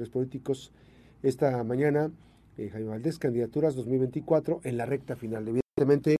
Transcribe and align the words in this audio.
políticos 0.00 0.72
esta 1.22 1.62
mañana. 1.64 2.10
Eh, 2.56 2.70
Jaime 2.70 2.88
Valdés, 2.88 3.18
candidaturas 3.18 3.74
2024 3.74 4.60
en 4.64 4.76
la 4.76 4.86
recta 4.86 5.16
final. 5.16 5.46
Evidentemente, 5.48 6.16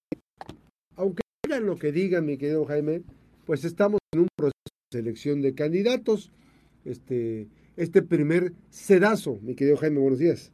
aunque 0.95 1.23
digan 1.43 1.65
lo 1.65 1.77
que 1.77 1.91
digan, 1.91 2.25
mi 2.25 2.37
querido 2.37 2.65
Jaime, 2.65 3.03
pues 3.45 3.65
estamos 3.65 3.99
en 4.11 4.21
un 4.21 4.27
proceso 4.35 4.53
de 4.91 4.97
selección 4.99 5.41
de 5.41 5.55
candidatos. 5.55 6.31
Este, 6.85 7.47
este 7.77 8.01
primer 8.01 8.53
sedazo, 8.69 9.39
mi 9.41 9.55
querido 9.55 9.77
Jaime, 9.77 9.99
buenos 9.99 10.19
días. 10.19 10.51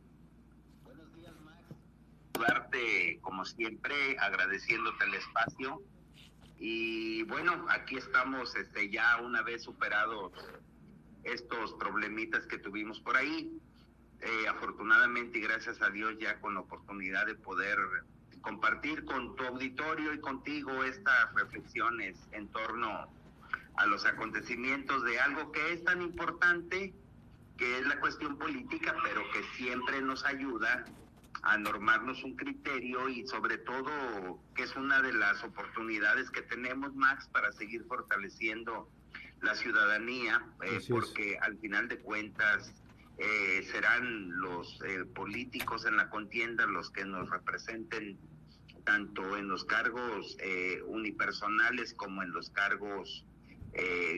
Buenos 0.83 1.13
días, 1.15 1.33
Max. 1.43 1.63
Darte, 2.39 3.19
como 3.21 3.45
siempre, 3.45 3.95
agradeciéndote 4.19 5.05
el 5.05 5.13
espacio. 5.15 5.81
Y 6.57 7.23
bueno, 7.23 7.65
aquí 7.69 7.95
estamos 7.95 8.53
este, 8.55 8.89
ya 8.89 9.21
una 9.21 9.41
vez 9.43 9.63
superados 9.63 10.33
estos 11.23 11.73
problemitas 11.73 12.45
que 12.45 12.57
tuvimos 12.57 12.99
por 12.99 13.17
ahí. 13.17 13.59
Eh, 14.21 14.47
afortunadamente 14.49 15.37
y 15.37 15.41
gracias 15.41 15.81
a 15.81 15.89
Dios 15.89 16.17
ya 16.19 16.41
con 16.41 16.53
la 16.53 16.59
oportunidad 16.59 17.25
de 17.25 17.35
poder 17.35 17.77
compartir 18.41 19.05
con 19.05 19.35
tu 19.35 19.45
auditorio 19.45 20.13
y 20.13 20.19
contigo 20.19 20.83
estas 20.83 21.33
reflexiones 21.35 22.17
en 22.31 22.47
torno 22.49 23.07
a 23.75 23.85
los 23.85 24.05
acontecimientos 24.05 25.03
de 25.03 25.19
algo 25.19 25.51
que 25.53 25.73
es 25.73 25.83
tan 25.85 26.01
importante, 26.01 26.93
que 27.57 27.79
es 27.79 27.87
la 27.87 27.99
cuestión 28.01 28.37
política, 28.37 28.93
pero 29.03 29.21
que 29.31 29.41
siempre 29.55 30.01
nos 30.01 30.25
ayuda 30.25 30.85
a 31.43 31.57
normarnos 31.57 32.23
un 32.23 32.35
criterio 32.35 33.07
y 33.07 33.25
sobre 33.25 33.57
todo 33.57 34.39
que 34.55 34.63
es 34.63 34.75
una 34.75 35.01
de 35.01 35.13
las 35.13 35.41
oportunidades 35.43 36.29
que 36.29 36.41
tenemos, 36.41 36.93
Max, 36.95 37.29
para 37.31 37.51
seguir 37.53 37.85
fortaleciendo 37.85 38.89
la 39.41 39.55
ciudadanía, 39.55 40.45
eh, 40.63 40.79
porque 40.89 41.37
al 41.41 41.57
final 41.59 41.87
de 41.87 41.99
cuentas 41.99 42.73
eh, 43.17 43.67
serán 43.71 44.39
los 44.39 44.79
eh, 44.85 45.05
políticos 45.05 45.85
en 45.85 45.97
la 45.97 46.09
contienda 46.09 46.65
los 46.65 46.89
que 46.89 47.05
nos 47.05 47.29
representen 47.29 48.17
tanto 48.85 49.37
en 49.37 49.47
los 49.47 49.65
cargos 49.65 50.35
unipersonales 50.87 51.93
como 51.93 52.23
en 52.23 52.31
los 52.31 52.49
cargos 52.49 53.23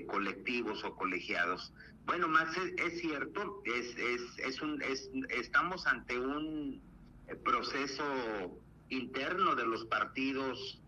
colectivos 0.08 0.86
o 0.86 0.96
colegiados. 0.96 1.74
Bueno, 2.06 2.30
Max, 2.30 2.58
es, 2.78 3.02
cierto, 3.02 3.62
es, 3.66 3.98
es, 3.98 4.22
es 4.38 4.62
un, 4.62 4.82
es, 4.82 5.10
estamos 5.30 5.88
ante 5.88 6.18
un 6.18 6.82
proceso 7.44 8.62
interno 8.88 9.56
de 9.56 9.66
los 9.66 9.84
partidos 9.86 10.82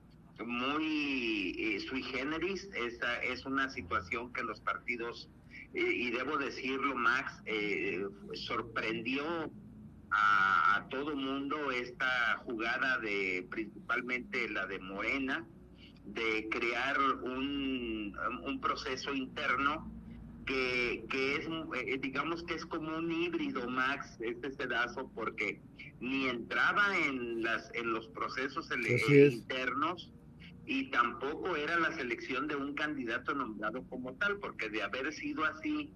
muy 0.45 1.55
eh, 1.57 1.79
sui 1.79 2.03
generis. 2.03 2.69
Esta 2.75 3.21
es 3.23 3.45
una 3.45 3.69
situación 3.69 4.33
que 4.33 4.43
los 4.43 4.59
partidos, 4.61 5.29
eh, 5.73 5.81
y 5.81 6.11
debo 6.11 6.37
decirlo, 6.37 6.95
Max, 6.95 7.41
eh, 7.45 8.05
sorprendió 8.33 9.51
a, 10.11 10.75
a 10.75 10.89
todo 10.89 11.15
mundo 11.15 11.71
esta 11.71 12.37
jugada 12.45 12.99
de 12.99 13.47
principalmente 13.49 14.49
la 14.49 14.65
de 14.67 14.79
Morena, 14.79 15.45
de 16.05 16.49
crear 16.49 16.99
un, 16.99 18.17
un 18.43 18.59
proceso 18.59 19.13
interno 19.13 19.89
que, 20.45 21.05
que 21.09 21.35
es, 21.37 21.47
eh, 21.75 21.97
digamos 22.01 22.43
que 22.43 22.55
es 22.55 22.65
como 22.65 22.97
un 22.97 23.09
híbrido, 23.09 23.67
Max, 23.69 24.17
este 24.19 24.49
pedazo, 24.49 25.09
porque 25.15 25.61
ni 26.01 26.27
entraba 26.27 26.97
en, 26.97 27.41
las, 27.41 27.71
en 27.73 27.93
los 27.93 28.07
procesos 28.09 28.69
internos 29.09 30.11
y 30.65 30.89
tampoco 30.91 31.55
era 31.55 31.77
la 31.77 31.91
selección 31.93 32.47
de 32.47 32.55
un 32.55 32.73
candidato 32.73 33.33
nombrado 33.33 33.83
como 33.87 34.13
tal, 34.13 34.37
porque 34.37 34.69
de 34.69 34.83
haber 34.83 35.11
sido 35.13 35.43
así, 35.45 35.91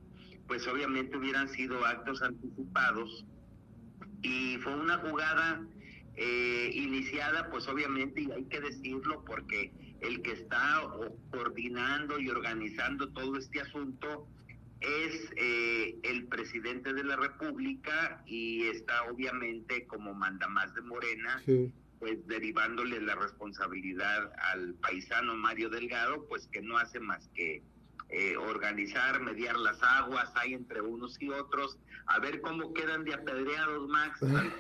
pues 0.48 0.68
obviamente 0.68 1.18
hubieran 1.18 1.50
sido 1.50 1.86
actos 1.86 2.22
anticipados. 2.22 3.26
Y 4.22 4.58
fue 4.58 4.76
una 4.76 4.98
jugada 4.98 5.66
eh, 6.16 6.72
iniciada, 6.74 7.50
pues 7.50 7.68
obviamente, 7.68 8.22
y 8.22 8.32
hay 8.32 8.46
que 8.46 8.60
decirlo 8.60 9.24
porque 9.26 9.72
el 10.02 10.22
que 10.22 10.34
está 10.34 10.82
coordinando 11.32 12.20
y 12.20 12.30
organizando 12.30 13.10
todo 13.10 13.38
este 13.38 13.62
asunto 13.62 14.28
es 14.80 15.32
eh, 15.38 15.98
el 16.04 16.28
presidente 16.28 16.94
de 16.94 17.04
la 17.04 17.16
República 17.16 18.22
y 18.28 18.68
está 18.68 19.04
obviamente 19.10 19.88
como 19.88 20.14
manda 20.14 20.48
más 20.48 20.74
de 20.76 20.82
Morena, 20.82 21.42
pues 22.00 22.26
derivándole 22.28 23.02
la 23.02 23.16
responsabilidad 23.16 24.32
al 24.52 24.76
paisano 24.76 25.36
Mario 25.36 25.70
Delgado, 25.70 26.26
pues 26.28 26.48
que 26.48 26.62
no 26.62 26.78
hace 26.78 27.00
más 27.00 27.28
que 27.34 27.64
eh, 28.10 28.38
organizar, 28.38 29.20
mediar 29.20 29.58
las 29.58 29.82
aguas, 29.84 30.32
hay 30.36 30.54
entre 30.54 30.82
unos 30.82 31.22
y 31.22 31.30
otros, 31.30 31.78
a 32.06 32.20
ver 32.20 32.40
cómo 32.42 32.74
quedan 32.74 33.04
de 33.04 33.14
apedreados, 33.14 33.90
Max, 33.90 34.24
al 34.24 34.52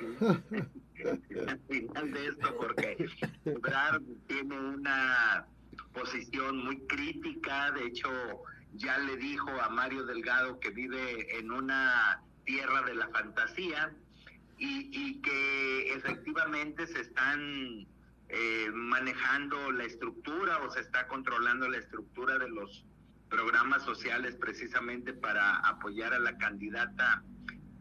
final, 1.69 2.13
de 2.13 2.27
esto, 2.27 2.57
porque 2.57 3.09
Ebrard 3.45 4.01
tiene 4.27 4.59
una 4.59 5.45
posición 5.93 6.57
muy 6.57 6.79
crítica, 6.87 7.71
de 7.71 7.85
hecho 7.85 8.09
ya 8.73 8.97
le 8.97 9.15
dijo 9.15 9.49
a 9.61 9.69
Mario 9.69 10.05
Delgado 10.05 10.59
que 10.59 10.71
vive 10.71 11.39
en 11.39 11.51
una 11.51 12.21
tierra 12.43 12.81
de 12.81 12.95
la 12.95 13.07
fantasía 13.09 13.95
y, 14.57 15.21
que 15.21 15.93
efectivamente 15.93 16.87
se 16.87 17.01
están 17.01 17.87
eh, 18.29 18.69
manejando 18.73 19.71
la 19.71 19.83
estructura 19.83 20.59
o 20.59 20.71
se 20.71 20.81
está 20.81 21.07
controlando 21.07 21.67
la 21.69 21.77
estructura 21.77 22.37
de 22.39 22.49
los 22.49 22.85
programas 23.29 23.83
sociales 23.83 24.35
precisamente 24.35 25.13
para 25.13 25.57
apoyar 25.59 26.13
a 26.13 26.19
la 26.19 26.37
candidata 26.37 27.23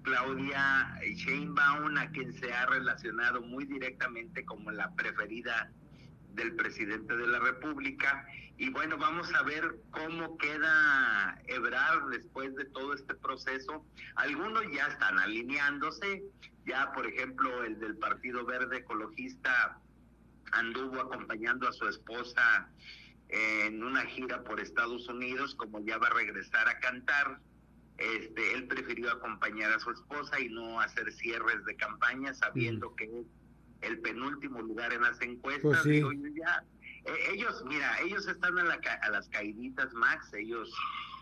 Claudia 0.03 0.99
Sheinbaum, 1.03 1.97
a 1.97 2.11
quien 2.11 2.33
se 2.35 2.53
ha 2.53 2.67
relacionado 2.67 3.43
muy 3.43 3.65
directamente 3.65 4.45
como 4.45 4.71
la 4.71 4.95
preferida 4.95 5.73
del 6.37 6.55
presidente 6.55 7.17
de 7.17 7.27
la 7.27 7.41
República. 7.41 8.27
Y 8.59 8.71
bueno, 8.71 8.97
vamos 8.97 9.33
a 9.35 9.43
ver 9.43 9.77
cómo 9.91 10.39
queda 10.39 11.43
Ebrard 11.47 12.11
después 12.11 12.55
de 12.55 12.67
todo 12.67 12.95
este 12.95 13.15
proceso. 13.15 13.85
Algunos 14.15 14.63
ya 14.73 14.87
están 14.87 15.19
alineándose, 15.19 16.23
ya 16.65 16.93
por 16.93 17.07
ejemplo 17.07 17.65
el 17.65 17.81
del 17.81 17.97
Partido 17.97 18.45
Verde 18.45 18.79
Ecologista 18.79 19.81
anduvo 20.53 21.01
acompañando 21.01 21.69
a 21.69 21.73
su 21.73 21.89
esposa 21.89 22.69
en 23.29 23.83
una 23.83 24.03
gira 24.03 24.45
por 24.45 24.61
Estados 24.61 25.09
Unidos, 25.09 25.55
como 25.57 25.81
ya 25.81 25.99
va 25.99 26.07
a 26.07 26.15
regresar 26.15 26.69
a 26.69 26.79
cantar. 26.79 27.41
Este, 27.99 28.55
él 28.55 28.67
prefirió 28.69 29.11
acompañar 29.11 29.73
a 29.73 29.81
su 29.81 29.91
esposa 29.91 30.39
y 30.39 30.51
no 30.51 30.81
hacer 30.81 31.11
cierres 31.13 31.65
de 31.65 31.77
campaña, 31.77 32.35
sabiendo 32.35 32.95
que 32.95 33.25
el 33.87 34.01
penúltimo 34.01 34.61
lugar 34.63 34.93
en 34.93 35.03
las 35.03 35.21
encuestas. 35.21 35.83
Pues 35.83 36.35
ya, 36.35 36.65
eh, 37.05 37.13
ellos, 37.33 37.65
mira, 37.67 38.01
ellos 38.01 38.27
están 38.27 38.59
a, 38.59 38.65
la, 38.65 38.79
a 39.03 39.11
las 39.11 39.29
caíditas, 39.29 39.93
Max, 39.95 40.33
ellos, 40.35 40.73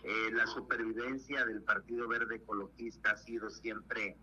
eh, 0.02 0.30
la 0.32 0.46
supervivencia 0.46 1.44
del 1.44 1.62
Partido 1.62 2.08
Verde 2.08 2.36
Ecologista 2.36 3.12
ha 3.12 3.16
sido 3.16 3.50
siempre 3.50 4.16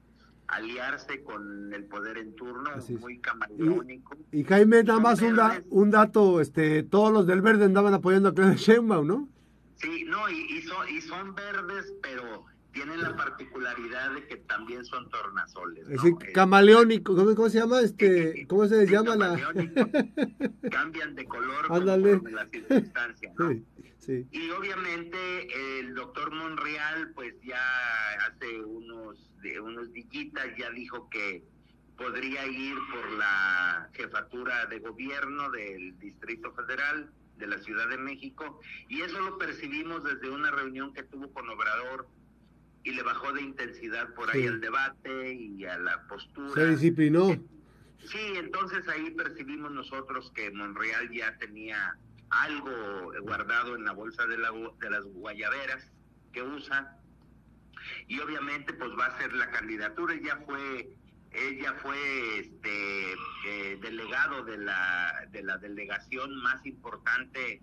aliarse 0.48 1.24
con 1.24 1.74
el 1.74 1.86
poder 1.86 2.18
en 2.18 2.36
turno, 2.36 2.72
muy 3.00 3.20
camaleónico. 3.20 4.18
Y, 4.32 4.44
Jaime, 4.44 4.84
nada 4.84 5.00
más 5.00 5.22
un, 5.22 5.40
un, 5.70 5.92
dato, 5.92 6.42
este, 6.42 6.84
todos 6.84 7.14
los 7.14 7.26
del 7.26 7.42
verde 7.42 7.66
andaban 7.66 7.94
apoyando 7.94 8.30
a 8.30 8.34
Claudia 8.34 8.56
Sheinbaum, 8.56 9.08
¿no? 9.08 9.30
Sí, 9.78 10.04
no, 10.06 10.30
y, 10.30 10.58
y, 10.58 10.62
son, 10.64 10.90
y 10.90 11.02
son 11.02 11.34
verdes, 11.34 11.94
pero 12.04 12.46
tienen 12.72 13.02
la 13.02 13.16
particularidad 13.16 14.14
de 14.14 14.28
que 14.28 14.38
también 14.38 14.86
son 14.86 15.10
tornasoles. 15.10 15.84
Es 15.84 15.90
decir, 15.90 16.14
eh, 16.22 16.32
camaleónico, 16.32 17.16
¿cómo, 17.16 17.50
se 17.50 17.60
llama? 17.60 17.82
este 17.82 18.46
¿Cómo 18.48 18.68
se 18.68 18.88
llama 18.88 19.16
la...? 19.16 19.36
cambian 20.72 21.16
de 21.16 21.26
color 21.26 21.68
Ándale. 21.70 22.22
la 22.32 22.48
circunstancia, 22.48 23.34
¿no? 23.38 23.52
Sí, 24.00 24.26
Y 24.32 24.50
obviamente 24.50 25.80
el 25.80 25.94
doctor 25.94 26.32
Monreal, 26.32 27.12
pues 27.14 27.36
ya 27.44 27.62
hace 28.28 28.64
unos, 28.64 29.30
de, 29.44 29.60
unos 29.60 29.92
dillitas 29.94 30.48
ya 30.58 30.72
dijo 30.72 31.08
que 31.10 31.44
podría 31.98 32.48
ir 32.48 32.76
por 32.92 33.12
la 33.12 33.90
jefatura 33.94 34.66
de 34.66 34.80
gobierno 34.80 35.52
del 35.52 36.00
Distrito 36.00 36.52
Federal 36.54 37.12
de 37.38 37.48
la 37.48 37.60
Ciudad 37.60 37.88
de 37.90 37.98
México 37.98 38.60
y 38.88 39.02
eso 39.02 39.20
lo 39.20 39.38
percibimos 39.38 40.04
desde 40.04 40.30
una 40.32 40.50
reunión 40.50 40.94
que 40.94 41.04
tuvo 41.04 41.32
con 41.32 41.48
Obrador 41.50 42.08
y 42.84 42.92
le 42.92 43.04
bajó 43.04 43.32
de 43.34 43.42
intensidad 43.42 44.14
por 44.14 44.30
ahí 44.32 44.44
el 44.44 44.60
debate 44.60 45.34
y 45.34 45.66
a 45.66 45.78
la 45.78 46.08
postura. 46.08 46.54
Se 46.54 46.68
disciplinó. 46.68 47.30
Sí, 48.00 48.34
entonces 48.36 48.88
ahí 48.88 49.12
percibimos 49.12 49.72
nosotros 49.72 50.32
que 50.34 50.50
Monreal 50.52 51.12
ya 51.12 51.38
tenía 51.38 51.96
algo 52.32 53.12
guardado 53.22 53.76
en 53.76 53.84
la 53.84 53.92
bolsa 53.92 54.26
de, 54.26 54.38
la, 54.38 54.52
de 54.80 54.90
las 54.90 55.04
guayaberas 55.04 55.92
que 56.32 56.42
usa 56.42 56.98
y 58.08 58.20
obviamente 58.20 58.74
pues 58.74 58.92
va 58.98 59.08
a 59.08 59.18
ser 59.20 59.34
la 59.34 59.50
candidatura 59.52 60.14
ella 60.14 60.40
fue 60.46 60.90
ella 61.32 61.74
fue 61.82 62.40
este 62.40 63.14
eh, 63.48 63.80
delegado 63.82 64.44
de 64.46 64.58
la 64.60 65.28
de 65.32 65.44
la 65.44 65.58
delegación 65.58 66.36
más 66.42 66.66
importante 66.66 67.62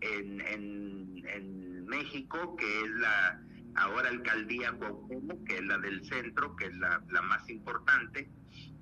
en, 0.00 0.40
en, 0.42 1.24
en 1.26 1.86
México 1.86 2.56
que 2.56 2.80
es 2.82 2.90
la 2.90 3.40
ahora 3.76 4.08
alcaldía 4.10 4.72
Cuauhtémoc, 4.72 5.44
que 5.46 5.56
es 5.56 5.64
la 5.64 5.78
del 5.78 6.04
centro, 6.04 6.54
que 6.56 6.66
es 6.66 6.76
la, 6.76 7.02
la 7.10 7.22
más 7.22 7.48
importante. 7.48 8.28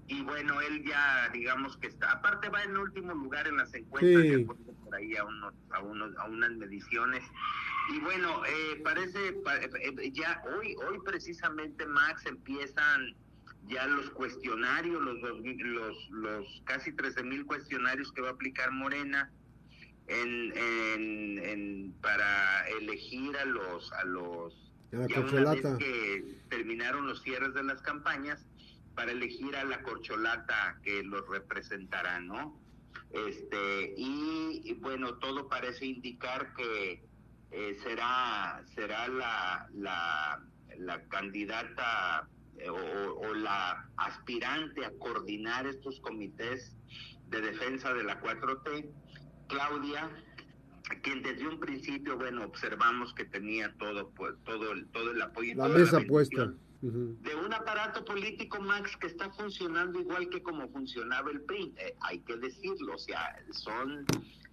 Y 0.09 0.23
bueno, 0.23 0.61
él 0.61 0.85
ya, 0.85 1.29
digamos 1.33 1.77
que 1.77 1.87
está, 1.87 2.11
aparte 2.13 2.49
va 2.49 2.63
en 2.65 2.77
último 2.77 3.15
lugar 3.15 3.47
en 3.47 3.59
las 3.59 3.73
encuestas, 3.75 4.23
Sí. 4.23 4.45
por 4.45 4.95
ahí 4.97 5.17
a, 5.17 5.25
unos, 5.25 5.55
a, 5.71 5.81
unos, 5.81 6.17
a 6.17 6.25
unas 6.25 6.51
mediciones. 6.57 7.23
Y 7.95 8.01
bueno, 8.01 8.45
eh, 8.45 8.81
parece, 8.83 9.33
pa- 9.45 9.57
eh, 9.59 10.11
ya 10.13 10.43
hoy, 10.57 10.75
hoy 10.89 10.99
precisamente, 11.05 11.87
Max, 11.87 12.27
empiezan 12.27 13.15
ya 13.69 13.87
los 13.87 14.11
cuestionarios, 14.11 15.01
los, 15.01 15.41
mil- 15.43 15.59
los, 15.75 15.97
los 16.11 16.63
casi 16.65 16.93
13 16.93 17.23
mil 17.23 17.47
cuestionarios 17.47 18.11
que 18.13 18.21
va 18.23 18.31
a 18.31 18.33
aplicar 18.33 18.73
Morena 18.73 19.31
en, 20.09 20.53
en, 20.57 21.39
en- 21.39 21.93
para 22.03 22.69
elegir 22.81 23.37
a 23.37 23.45
los, 23.45 23.93
a 23.93 24.05
los 24.05 24.70
A 24.93 24.97
la 24.97 25.07
ya 25.07 25.21
una 25.21 25.51
vez 25.53 25.63
que 25.79 26.41
terminaron 26.49 27.07
los 27.07 27.23
cierres 27.23 27.55
de 27.55 27.63
las 27.63 27.81
campañas 27.83 28.45
para 28.95 29.13
elegir 29.13 29.55
a 29.57 29.65
la 29.65 29.83
corcholata 29.83 30.79
que 30.83 31.03
los 31.03 31.27
representará, 31.29 32.21
¿no? 32.21 32.61
Este, 33.13 33.95
y, 33.97 34.63
y 34.65 34.75
bueno, 34.75 35.15
todo 35.19 35.49
parece 35.49 35.87
indicar 35.87 36.55
que 36.55 37.05
eh, 37.51 37.79
será, 37.83 38.63
será 38.75 39.09
la, 39.09 39.69
la, 39.75 40.45
la 40.79 41.09
candidata 41.09 42.29
eh, 42.59 42.69
o, 42.69 43.21
o 43.21 43.35
la 43.35 43.89
aspirante 43.97 44.85
a 44.85 44.93
coordinar 44.99 45.67
estos 45.67 46.01
comités 46.01 46.77
de 47.29 47.41
defensa 47.41 47.93
de 47.95 48.05
la 48.05 48.21
4T, 48.21 48.91
Claudia, 49.49 50.11
quien 50.97 51.23
desde 51.23 51.47
un 51.47 51.61
principio, 51.61 52.17
bueno, 52.17 52.45
observamos 52.45 53.15
que 53.15 53.25
tenía 53.25 53.73
todo, 53.79 54.11
pues, 54.11 54.35
todo, 54.45 54.73
el, 54.73 54.87
todo 54.89 55.13
el 55.13 55.23
apoyo. 55.23 55.53
y 55.53 55.55
La 55.55 55.67
toda 55.67 55.79
mesa 55.79 56.01
puesta. 56.07 56.53
De 56.83 57.35
un 57.35 57.53
aparato 57.53 58.05
político, 58.05 58.59
Max, 58.59 58.97
que 58.97 59.09
está 59.09 59.31
funcionando 59.33 60.01
igual 60.01 60.31
que 60.31 60.43
como 60.43 60.67
funcionaba 60.71 61.31
el 61.31 61.43
PRI. 61.43 61.75
Eh, 61.77 61.95
hay 62.01 62.21
que 62.21 62.37
decirlo, 62.39 62.95
o 62.95 62.99
sea, 62.99 63.37
son 63.51 64.07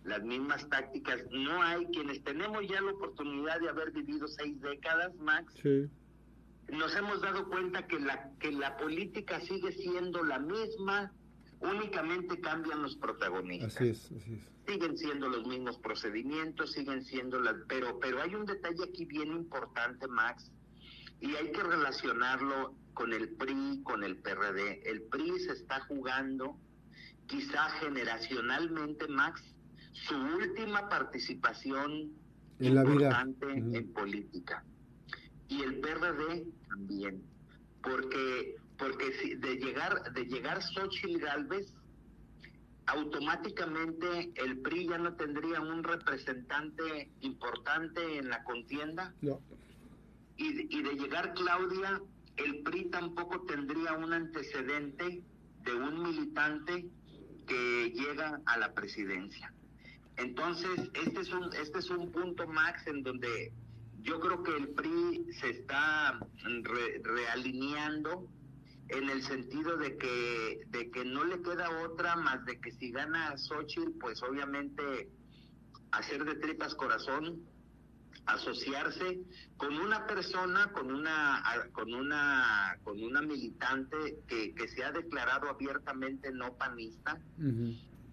las 0.03 0.21
mismas 0.23 0.67
tácticas. 0.69 1.23
No 1.31 1.61
hay 1.61 1.85
quienes 1.85 2.21
tenemos 2.23 2.67
ya 2.67 2.81
la 2.81 2.91
oportunidad 2.91 3.61
de 3.61 3.69
haber 3.69 3.91
vivido 3.91 4.27
seis 4.27 4.59
décadas, 4.61 5.15
Max. 5.15 5.53
Sí. 5.63 5.87
Nos 6.69 6.93
hemos 6.97 7.21
dado 7.21 7.47
cuenta 7.47 7.87
que 7.87 7.97
la, 7.97 8.29
que 8.39 8.51
la 8.51 8.75
política 8.75 9.39
sigue 9.39 9.71
siendo 9.71 10.21
la 10.23 10.39
misma, 10.39 11.13
únicamente 11.59 12.39
cambian 12.39 12.81
los 12.81 12.95
protagonistas 12.97 13.75
Así 13.75 13.87
es, 13.89 14.05
así 14.11 14.33
es. 14.33 14.41
siguen 14.67 14.97
siendo 14.97 15.29
los 15.29 15.47
mismos 15.47 15.77
procedimientos, 15.79 16.73
siguen 16.73 17.03
siendo 17.03 17.39
las, 17.39 17.55
pero, 17.67 17.99
pero 17.99 18.21
hay 18.21 18.35
un 18.35 18.45
detalle 18.45 18.83
aquí 18.83 19.05
bien 19.05 19.31
importante, 19.31 20.07
Max, 20.07 20.51
y 21.19 21.35
hay 21.35 21.51
que 21.51 21.63
relacionarlo 21.63 22.75
con 22.93 23.13
el 23.13 23.29
PRI, 23.29 23.81
con 23.83 24.03
el 24.03 24.17
PRD. 24.17 24.81
El 24.89 25.03
PRI 25.03 25.39
se 25.39 25.53
está 25.53 25.79
jugando, 25.81 26.57
quizá 27.27 27.69
generacionalmente, 27.79 29.07
Max, 29.07 29.41
su 29.93 30.15
última 30.15 30.87
participación 30.89 32.11
En 32.59 32.75
la 32.75 32.83
vida. 32.83 32.93
importante 32.93 33.45
Ujú. 33.47 33.75
en 33.75 33.93
política. 33.93 34.63
Y 35.47 35.61
el 35.63 35.79
PRD 35.79 36.45
también, 36.69 37.23
porque 37.81 38.55
porque 38.77 39.11
si 39.21 39.35
de 39.35 39.55
llegar 39.57 40.11
de 40.13 40.25
llegar 40.25 40.61
Xochitl 40.61 41.17
Galvez 41.19 41.73
automáticamente 42.85 44.31
el 44.35 44.59
PRI 44.61 44.87
ya 44.87 44.97
no 44.97 45.13
tendría 45.15 45.59
un 45.61 45.83
representante 45.83 47.11
importante 47.21 48.17
en 48.17 48.29
la 48.29 48.43
contienda 48.43 49.13
No. 49.21 49.41
y, 50.37 50.53
de- 50.53 50.67
y 50.69 50.81
de 50.83 50.93
llegar 50.95 51.33
Claudia, 51.33 52.01
el 52.37 52.61
PRI 52.63 52.89
tampoco 52.89 53.41
tendría 53.45 53.93
un 53.93 54.13
antecedente 54.13 55.21
de 55.63 55.73
un 55.73 56.01
militante 56.03 56.85
que 57.47 57.91
llega 57.93 58.39
a 58.45 58.57
la 58.57 58.73
presidencia. 58.73 59.53
Entonces, 60.17 60.89
este 60.93 61.21
es 61.21 61.31
un, 61.33 61.53
este 61.53 61.79
es 61.79 61.89
un 61.89 62.11
punto, 62.11 62.47
Max, 62.47 62.85
en 62.87 63.03
donde 63.03 63.51
yo 64.01 64.19
creo 64.19 64.43
que 64.43 64.55
el 64.55 64.69
PRI 64.69 65.25
se 65.39 65.49
está 65.49 66.19
re- 66.63 67.01
realineando 67.03 68.27
en 68.89 69.09
el 69.09 69.21
sentido 69.23 69.77
de 69.77 69.97
que, 69.97 70.59
de 70.67 70.89
que 70.91 71.03
no 71.05 71.23
le 71.25 71.41
queda 71.41 71.69
otra 71.85 72.15
más 72.15 72.43
de 72.45 72.59
que 72.59 72.71
si 72.73 72.91
gana 72.91 73.37
Xochitl, 73.37 73.97
pues 73.99 74.21
obviamente 74.23 75.09
hacer 75.91 76.23
de 76.25 76.35
tripas 76.35 76.73
corazón, 76.75 77.41
asociarse 78.25 79.19
con 79.55 79.77
una 79.77 80.05
persona, 80.05 80.71
con 80.73 80.91
una, 80.93 81.41
con 81.73 81.93
una, 81.93 82.77
con 82.83 83.01
una 83.01 83.21
militante 83.21 84.19
que, 84.27 84.53
que 84.53 84.67
se 84.67 84.83
ha 84.83 84.91
declarado 84.91 85.49
abiertamente 85.49 86.31
no 86.31 86.55
panista 86.57 87.17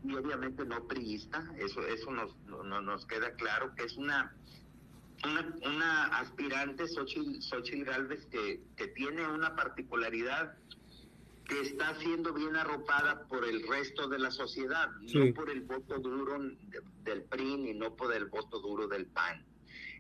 y 0.05 0.15
obviamente 0.15 0.65
no 0.67 0.87
priista, 0.87 1.43
eso, 1.59 1.81
eso 1.87 2.11
nos, 2.12 2.37
no- 2.47 2.62
no- 2.62 2.81
nos 2.82 3.06
queda 3.06 3.32
claro 3.35 3.75
que 3.75 3.85
es 3.85 3.97
una 3.97 4.35
una, 5.22 5.55
una 5.66 6.05
aspirante, 6.19 6.87
Xochitl, 6.88 7.40
Xochitl 7.40 7.84
Galvez, 7.84 8.26
que, 8.26 8.62
que 8.76 8.88
tiene 8.88 9.26
una 9.28 9.55
particularidad 9.55 10.56
que 11.46 11.61
está 11.61 11.94
siendo 12.00 12.32
bien 12.32 12.56
arropada 12.56 13.26
por 13.28 13.44
el 13.44 13.66
resto 13.69 14.08
de 14.08 14.19
la 14.19 14.31
sociedad, 14.31 14.88
Sí. 15.06 15.19
no 15.19 15.34
por 15.34 15.50
el 15.50 15.61
voto 15.62 15.99
duro 15.99 16.38
de- 16.40 16.81
del 17.02 17.22
PRI 17.25 17.56
ni 17.58 17.75
no 17.75 17.94
por 17.96 18.14
el 18.14 18.26
voto 18.26 18.61
duro 18.61 18.88
del 18.88 19.06
PAN. 19.06 19.44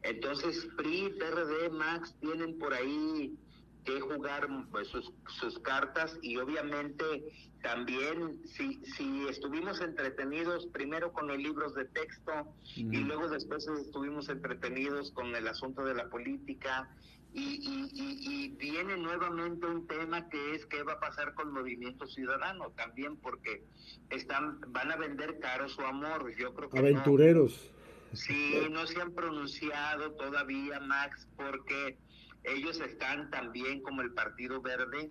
Entonces, 0.02 0.66
PRI, 0.76 1.10
PRD, 1.18 1.70
Max 1.70 2.14
tienen 2.20 2.58
por 2.58 2.72
ahí 2.74 3.36
que 3.84 4.00
jugar 4.00 4.48
pues, 4.70 4.88
sus, 4.88 5.12
sus 5.40 5.58
cartas 5.60 6.18
y 6.22 6.36
obviamente 6.38 7.24
también 7.62 8.40
si, 8.46 8.82
si 8.84 9.26
estuvimos 9.28 9.80
entretenidos 9.80 10.66
primero 10.66 11.12
con 11.12 11.28
los 11.28 11.38
libros 11.38 11.74
de 11.74 11.84
texto 11.86 12.32
y 12.74 12.98
Ujú. 12.98 13.06
luego 13.06 13.28
después 13.28 13.66
estuvimos 13.68 14.28
entretenidos 14.28 15.12
con 15.12 15.34
el 15.34 15.48
asunto 15.48 15.84
de 15.84 15.94
la 15.94 16.08
política 16.08 16.88
y, 17.32 17.40
y, 17.40 17.90
y, 17.92 18.44
y 18.44 18.48
viene 18.56 18.96
nuevamente 18.96 19.66
un 19.66 19.86
tema 19.86 20.28
que 20.28 20.54
es 20.54 20.66
qué 20.66 20.82
va 20.82 20.94
a 20.94 21.00
pasar 21.00 21.34
con 21.34 21.52
Movimiento 21.52 22.06
Ciudadano 22.06 22.70
también 22.76 23.16
porque 23.16 23.64
están 24.10 24.60
van 24.68 24.92
a 24.92 24.96
vender 24.96 25.40
caro 25.40 25.68
su 25.68 25.80
amor 25.80 26.32
yo 26.36 26.54
creo 26.54 26.70
que 26.70 26.80
no. 26.80 26.86
Aventureros. 26.86 27.70
Sí, 28.12 28.68
no 28.70 28.86
se 28.86 29.00
han 29.00 29.12
pronunciado 29.12 30.12
todavía, 30.12 30.78
Max, 30.78 31.26
porque 31.36 31.98
ellos 32.44 32.80
están 32.80 33.30
también 33.30 33.82
como 33.82 34.02
el 34.02 34.12
Partido 34.12 34.60
Verde. 34.60 35.10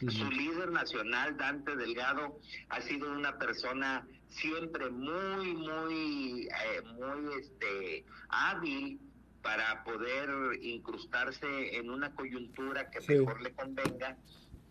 Su 0.00 0.30
líder 0.30 0.72
nacional, 0.72 1.36
Dante 1.38 1.74
Delgado, 1.74 2.38
ha 2.68 2.80
sido 2.82 3.10
una 3.12 3.38
persona 3.38 4.06
siempre 4.28 4.90
muy, 4.90 5.54
muy, 5.54 6.48
eh, 6.48 6.82
muy 6.98 7.32
este, 7.40 8.04
hábil 8.28 9.00
para 9.40 9.84
poder 9.84 10.28
incrustarse 10.60 11.76
en 11.76 11.88
una 11.88 12.14
coyuntura 12.14 12.90
que 12.90 13.00
Sí. 13.00 13.12
mejor 13.14 13.40
le 13.40 13.52
convenga. 13.54 14.18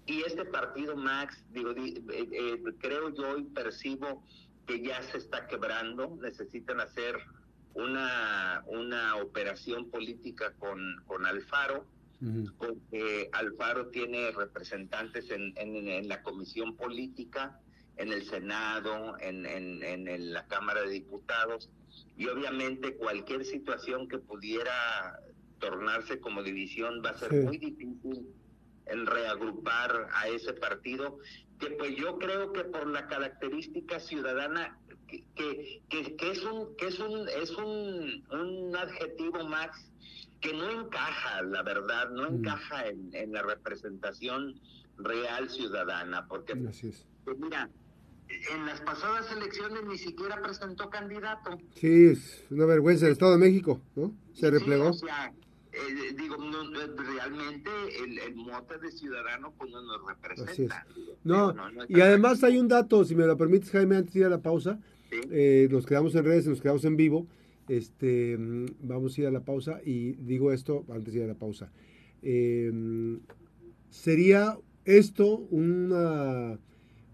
Y 0.05 0.21
este 0.21 0.45
partido, 0.45 0.95
Max, 0.95 1.43
digo, 1.50 1.74
di- 1.74 2.03
eh, 2.12 2.27
eh, 2.31 2.63
creo 2.79 3.09
yo 3.15 3.39
y 3.39 3.45
percibo 3.45 4.24
que 4.67 4.81
ya 4.83 5.01
se 5.01 5.17
está 5.17 5.48
quebrando, 5.48 6.19
necesitan 6.21 6.79
hacer 6.81 7.17
una, 7.75 8.63
una 8.67 9.17
operación 9.17 9.89
política 9.91 10.53
con, 10.58 11.03
con 11.05 11.25
Alfaro, 11.25 11.86
Ujú. 12.22 12.50
porque 12.58 13.29
Alfaro 13.34 13.88
tiene 13.89 14.32
representantes 14.32 15.29
en, 15.29 15.53
en, 15.58 15.75
en 15.88 16.08
la 16.08 16.24
comisión 16.24 16.75
política, 16.77 17.60
en 17.98 18.12
el 18.13 18.24
Senado, 18.25 19.17
en, 19.20 19.46
en, 19.46 20.34
la 20.34 20.48
Cámara 20.48 20.82
de 20.82 20.89
Diputados, 20.91 21.70
y 22.17 22.27
obviamente 22.27 22.96
cualquier 22.96 23.46
situación 23.46 24.08
que 24.08 24.17
pudiera 24.20 25.20
tornarse 25.60 26.20
como 26.20 26.41
división 26.44 27.01
va 27.05 27.12
a 27.12 27.17
ser 27.17 27.32
Sí. 27.32 27.38
muy 27.38 27.58
difícil 27.58 28.27
en 28.86 29.05
reagrupar 29.05 30.08
a 30.13 30.27
ese 30.29 30.53
partido, 30.53 31.17
que 31.60 31.72
pues 31.72 31.96
yo 31.96 32.17
creo 32.20 32.53
que 32.53 32.63
por 32.65 32.88
la 32.88 33.08
característica 33.08 34.00
ciudadana, 34.00 34.77
que, 35.36 35.81
que, 35.89 36.31
es 36.31 36.43
un, 36.43 36.75
que 36.77 36.88
es 36.88 37.00
un, 37.00 37.27
es 37.29 37.51
un, 37.51 38.24
un 38.31 38.75
adjetivo 38.75 39.43
más 39.45 39.69
que 40.41 40.53
no 40.53 40.69
encaja, 40.69 41.41
la 41.43 41.63
verdad, 41.63 42.10
no 42.12 42.29
Mm. 42.29 42.36
encaja 42.36 42.88
en, 42.88 43.10
en 43.15 43.31
la 43.34 43.41
representación 43.41 44.60
real 44.98 45.50
ciudadana, 45.50 46.27
porque 46.27 46.53
es. 46.69 47.05
pues 47.24 47.38
mira, 47.39 47.69
en 48.53 48.65
las 48.65 48.81
pasadas 48.81 49.31
elecciones 49.31 49.84
ni 49.88 49.98
siquiera 49.98 50.41
presentó 50.41 50.89
candidato. 50.89 51.57
Sí, 51.75 52.05
es 52.07 52.43
una 52.50 52.65
vergüenza 52.65 53.05
el 53.07 53.13
Estado 53.13 53.34
de 53.34 53.38
México, 53.38 53.81
¿no? 53.95 54.13
Se 54.34 54.48
Sí, 54.48 54.51
replegó. 54.51 54.89
o 54.89 54.93
sea, 54.93 55.34
eh, 55.72 56.13
digo, 56.17 56.38
no, 56.38 56.63
realmente 56.95 57.69
el, 58.03 58.17
el 58.19 58.36
mote 58.36 58.77
de 58.77 58.91
ciudadano 58.91 59.53
pues 59.57 59.72
no 59.72 59.81
nos 59.81 60.01
representa. 60.07 60.86
No, 61.24 61.51
no, 61.53 61.69
no 61.72 61.84
y 61.88 62.00
además 62.01 62.43
hay 62.43 62.57
un 62.57 62.67
dato, 62.67 63.03
si 63.03 63.15
me 63.15 63.25
lo 63.25 63.36
permites, 63.38 63.72
Jaime, 63.72 63.98
antes 63.98 64.13
de 64.13 64.19
ir 64.22 64.25
a 64.25 64.29
la 64.29 64.41
pausa. 64.41 64.79
Eh, 65.31 65.67
nos 65.71 65.85
quedamos 65.85 66.15
en 66.15 66.25
redes, 66.25 66.47
nos 66.47 66.62
quedamos 66.62 66.85
en 66.85 66.95
vivo. 66.97 67.27
Este, 67.67 68.38
mm, 68.38 68.65
vamos 68.81 69.17
a 69.17 69.21
ir 69.21 69.27
a 69.27 69.31
la 69.31 69.41
pausa 69.41 69.81
y 69.83 70.13
digo 70.13 70.51
esto 70.51 70.85
antes 70.89 71.13
de 71.13 71.19
ir 71.19 71.25
a 71.25 71.29
la 71.29 71.35
pausa. 71.35 71.71
Em, 72.21 73.19
sería 73.89 74.57
esto 74.85 75.38
una, 75.50 76.59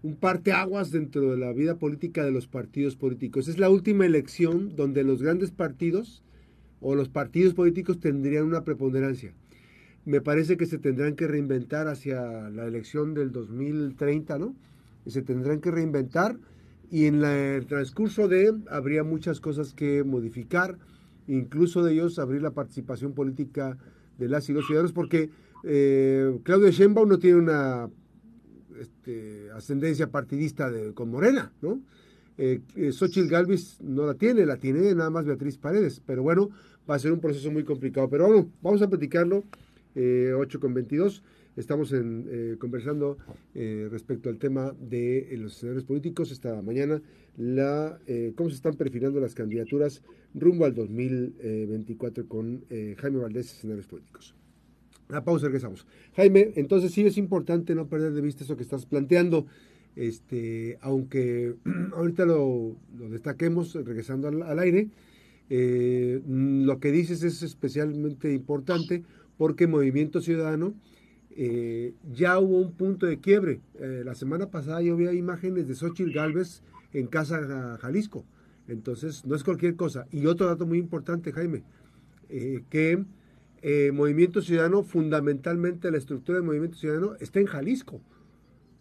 un 0.02 0.16
parteaguas 0.16 0.90
dentro 0.90 1.30
de 1.30 1.36
la 1.36 1.52
vida 1.52 1.78
política 1.78 2.24
de 2.24 2.32
los 2.32 2.46
partidos 2.46 2.96
políticos. 2.96 3.48
Es 3.48 3.58
la 3.58 3.70
última 3.70 4.04
elección 4.06 4.76
donde 4.76 5.04
los 5.04 5.22
grandes 5.22 5.50
partidos 5.50 6.22
o 6.80 6.94
los 6.94 7.08
partidos 7.08 7.54
políticos 7.54 8.00
tendrían 8.00 8.44
una 8.44 8.64
preponderancia. 8.64 9.32
Me 10.04 10.20
parece 10.20 10.56
que 10.56 10.66
se 10.66 10.78
tendrán 10.78 11.14
que 11.14 11.28
reinventar 11.28 11.86
hacia 11.86 12.50
la 12.50 12.66
elección 12.66 13.14
del 13.14 13.30
2030, 13.30 14.38
¿no? 14.38 14.56
Se 15.06 15.22
tendrán 15.22 15.60
que 15.60 15.70
reinventar 15.70 16.38
y 16.92 17.06
en 17.06 17.24
el 17.24 17.64
transcurso 17.64 18.28
de 18.28 18.52
habría 18.68 19.02
muchas 19.02 19.40
cosas 19.40 19.72
que 19.72 20.04
modificar, 20.04 20.76
incluso 21.26 21.82
de 21.82 21.94
ellos 21.94 22.18
abrir 22.18 22.42
la 22.42 22.50
participación 22.50 23.14
política 23.14 23.78
de 24.18 24.28
las 24.28 24.50
y 24.50 24.52
los 24.52 24.66
ciudadanos, 24.66 24.92
porque 24.92 25.30
eh, 25.64 26.38
Claudio 26.42 26.70
Sheinbaum 26.70 27.08
no 27.08 27.18
tiene 27.18 27.38
una 27.38 27.88
este, 28.78 29.50
ascendencia 29.52 30.10
partidista 30.10 30.70
de, 30.70 30.92
con 30.92 31.10
Morena, 31.10 31.50
¿no? 31.62 31.80
Eh, 32.36 32.60
eh, 32.76 32.92
Xochitl 32.92 33.26
Galvis 33.26 33.80
no 33.80 34.04
la 34.04 34.14
tiene, 34.14 34.44
la 34.44 34.58
tiene 34.58 34.94
nada 34.94 35.08
más 35.08 35.24
Beatriz 35.24 35.56
Paredes, 35.56 36.02
pero 36.04 36.22
bueno, 36.22 36.50
va 36.88 36.96
a 36.96 36.98
ser 36.98 37.12
un 37.12 37.20
proceso 37.20 37.50
muy 37.50 37.64
complicado. 37.64 38.10
Pero 38.10 38.28
vamos, 38.28 38.46
vamos 38.60 38.82
a 38.82 38.88
platicarlo, 38.88 39.44
8 39.94 40.60
con 40.60 40.74
22. 40.74 41.22
Estamos 41.56 41.92
en, 41.92 42.26
eh, 42.30 42.56
conversando 42.58 43.18
eh, 43.54 43.86
respecto 43.90 44.30
al 44.30 44.38
tema 44.38 44.74
de 44.80 45.28
los 45.38 45.56
escenarios 45.56 45.84
políticos. 45.84 46.32
Esta 46.32 46.62
mañana, 46.62 47.02
la, 47.36 47.98
eh, 48.06 48.32
cómo 48.34 48.48
se 48.48 48.56
están 48.56 48.74
perfilando 48.74 49.20
las 49.20 49.34
candidaturas 49.34 50.02
rumbo 50.32 50.64
al 50.64 50.74
2024 50.74 52.26
con 52.26 52.64
Jaime 52.96 53.18
Valdés, 53.18 53.52
escenarios 53.52 53.86
políticos. 53.86 54.34
La 55.10 55.22
pausa, 55.22 55.46
regresamos. 55.46 55.86
Jaime, 56.16 56.52
entonces 56.56 56.90
sí 56.90 57.04
es 57.04 57.18
importante 57.18 57.74
no 57.74 57.86
perder 57.86 58.14
de 58.14 58.22
vista 58.22 58.44
eso 58.44 58.56
que 58.56 58.62
estás 58.62 58.86
planteando. 58.86 59.44
Este, 59.94 60.78
aunque 60.80 61.56
ahorita 61.92 62.24
lo, 62.24 62.76
destaquemos 63.10 63.74
regresando 63.74 64.28
al 64.28 64.58
aire, 64.58 64.88
lo 65.50 66.80
que 66.80 66.92
dices 66.92 67.22
es 67.24 67.42
especialmente 67.42 68.32
importante 68.32 69.02
porque 69.36 69.66
Movimiento 69.66 70.22
Ciudadano 70.22 70.72
eh, 71.36 71.94
ya 72.12 72.38
hubo 72.38 72.58
un 72.58 72.72
punto 72.72 73.06
de 73.06 73.18
quiebre. 73.18 73.60
Eh, 73.78 74.02
la 74.04 74.14
semana 74.14 74.50
pasada 74.50 74.82
yo 74.82 74.96
vi 74.96 75.08
imágenes 75.08 75.68
de 75.68 75.74
Xochitl 75.74 76.12
Galvez 76.12 76.62
en 76.92 77.06
Casa 77.06 77.78
Jalisco. 77.80 78.24
Entonces, 78.68 79.24
no 79.24 79.34
es 79.34 79.42
cualquier 79.42 79.76
cosa. 79.76 80.06
Y 80.10 80.26
otro 80.26 80.46
dato 80.46 80.66
muy 80.66 80.78
importante, 80.78 81.32
Jaime, 81.32 81.64
eh, 82.28 82.62
que 82.70 83.04
Movimiento 83.92 84.42
Ciudadano, 84.42 84.82
fundamentalmente 84.82 85.90
la 85.90 85.98
estructura 85.98 86.38
del 86.38 86.46
Movimiento 86.46 86.76
Ciudadano 86.76 87.14
está 87.20 87.38
en 87.38 87.46
Jalisco. 87.46 88.00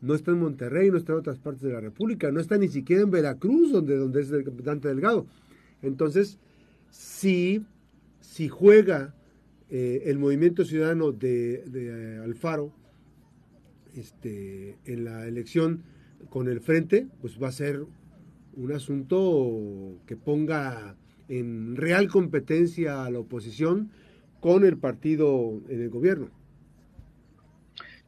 No 0.01 0.15
está 0.15 0.31
en 0.31 0.39
Monterrey, 0.39 0.89
no 0.89 0.97
está 0.97 1.13
en 1.13 1.19
otras 1.19 1.37
partes 1.37 1.61
de 1.61 1.71
la 1.71 1.79
República, 1.79 2.31
no 2.31 2.39
está 2.39 2.57
ni 2.57 2.67
siquiera 2.67 3.03
en 3.03 3.11
Veracruz, 3.11 3.71
donde, 3.71 3.95
donde 3.95 4.21
es 4.21 4.31
el 4.31 4.43
capitán 4.43 4.81
Delgado. 4.81 5.27
Entonces, 5.83 6.39
si, 6.89 7.63
si 8.21 8.49
juega 8.49 9.13
eh, 9.73 10.09
el 10.09 10.19
movimiento 10.19 10.65
ciudadano 10.65 11.13
de, 11.13 11.63
eh, 11.73 12.21
Alfaro 12.21 12.73
este, 13.95 14.77
en 14.83 15.05
la 15.05 15.25
elección 15.25 15.85
con 16.29 16.49
el 16.49 16.59
frente, 16.59 17.07
pues 17.21 17.41
va 17.41 17.47
a 17.47 17.53
ser 17.53 17.85
un 18.53 18.71
asunto 18.73 19.97
que 20.05 20.17
ponga 20.17 20.97
en 21.29 21.77
real 21.77 22.09
competencia 22.09 23.05
a 23.05 23.09
la 23.11 23.19
oposición 23.19 23.91
con 24.41 24.65
el 24.65 24.77
partido 24.77 25.61
en 25.69 25.81
el 25.81 25.89
gobierno. 25.89 26.29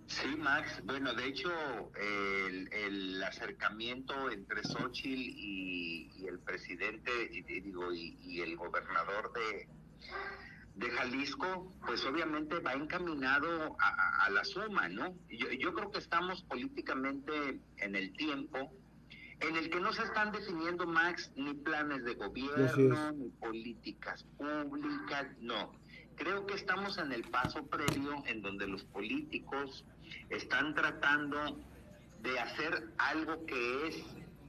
Sí, 0.08 0.36
Max. 0.38 0.82
Bueno, 0.84 1.14
de 1.14 1.28
hecho, 1.28 1.50
el, 1.96 3.24
acercamiento 3.24 4.30
entre 4.32 4.62
Xochitl 4.64 5.18
y, 5.18 6.28
el 6.28 6.40
presidente, 6.40 7.10
y, 7.32 7.42
digo, 7.42 7.94
y 7.94 8.42
el 8.42 8.58
gobernador 8.58 9.32
de, 9.32 9.68
de 10.76 10.90
Jalisco, 10.90 11.72
pues 11.86 12.04
obviamente 12.06 12.60
va 12.60 12.74
encaminado 12.74 13.76
a, 13.80 14.30
la 14.32 14.44
suma, 14.44 14.90
¿no? 14.90 15.16
Yo, 15.30 15.74
creo 15.74 15.92
que 15.92 16.00
estamos 16.00 16.42
políticamente 16.44 17.60
en 17.78 17.96
el 17.96 18.14
tiempo 18.14 18.72
en 19.40 19.56
el 19.58 19.70
que 19.70 19.80
no 19.80 19.92
se 19.92 20.04
están 20.04 20.32
definiendo, 20.32 20.88
Max, 20.88 21.32
ni 21.36 21.54
planes 21.54 22.04
de 22.06 22.16
gobierno, 22.16 23.12
ni 23.12 23.30
políticas 23.30 24.24
públicas, 24.38 25.28
no. 25.40 25.74
Creo 26.16 26.46
que 26.46 26.54
estamos 26.54 26.98
en 26.98 27.12
el 27.12 27.24
paso 27.24 27.66
previo 27.68 28.24
en 28.26 28.42
donde 28.42 28.68
los 28.68 28.84
políticos 28.86 29.84
están 30.30 30.74
tratando 30.74 31.60
de 32.22 32.40
hacer 32.40 32.90
algo 32.98 33.46
que 33.46 33.88
es 33.88 34.04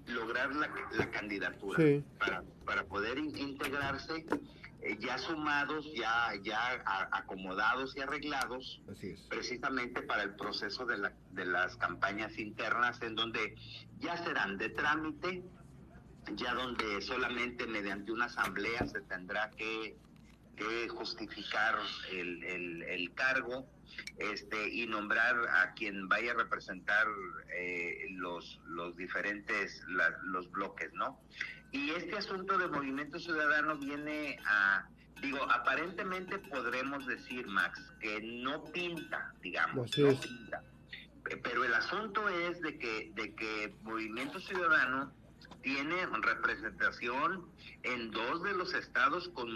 lograr 0.07 0.55
la, 0.55 1.11
candidatura 1.11 2.03
para, 2.19 2.45
para 2.65 2.85
poder 2.85 3.19
integrarse 3.19 4.25
eh, 4.85 4.99
ya 5.01 5.17
sumados, 5.17 5.87
ya, 5.95 6.35
ya 6.43 6.83
acomodados 7.11 7.97
y 7.97 8.01
arreglados, 8.01 8.83
precisamente 9.31 10.03
para 10.03 10.25
el 10.25 10.37
proceso 10.37 10.85
de, 10.85 10.99
la, 10.99 11.13
de 11.31 11.47
las 11.47 11.75
campañas 11.79 12.39
internas, 12.39 13.01
en 13.01 13.15
donde 13.15 13.55
ya 13.99 14.17
serán 14.19 14.59
de 14.59 14.69
trámite, 14.69 15.43
ya 16.37 16.53
donde 16.53 17.01
solamente 17.01 17.67
mediante 17.67 18.13
una 18.13 18.27
asamblea 18.27 18.87
se 18.87 19.01
tendrá 19.01 19.51
que, 19.53 19.97
justificar 20.89 21.77
el, 22.11 22.83
el, 22.83 23.15
cargo 23.15 23.67
este, 24.19 24.69
y 24.69 24.87
nombrar 24.87 25.37
a 25.49 25.75
quien 25.75 26.09
vaya 26.09 26.33
a 26.33 26.35
representar 26.35 27.07
eh, 27.57 28.07
los, 28.11 28.61
los 28.67 28.97
diferentes 28.97 29.83
los 30.25 30.51
bloques, 30.51 30.93
¿no? 30.95 31.21
Y 31.73 31.91
este 31.91 32.17
asunto 32.17 32.57
de 32.57 32.69
movimiento 32.69 33.19
ciudadano 33.19 33.77
viene 33.77 34.39
a, 34.47 34.89
digo, 35.21 35.43
aparentemente 35.51 36.39
podremos 36.39 37.07
decir, 37.07 37.47
Max, 37.49 37.81
que 38.01 38.21
no 38.21 38.65
pinta, 38.65 39.35
digamos, 39.43 39.99
no 39.99 40.21
pinta. 40.21 40.63
Pero 41.43 41.65
el 41.65 41.75
asunto 41.75 42.29
es 42.29 42.61
de 42.61 42.79
que, 42.79 43.11
de 43.15 43.35
que 43.35 43.75
Movimiento 43.83 44.39
Ciudadano 44.41 45.13
tiene 45.65 46.07
representación 46.23 47.47
en 47.83 48.11
dos 48.11 48.43
de 48.45 48.53
los 48.53 48.75
estados 48.75 49.31
con, 49.31 49.49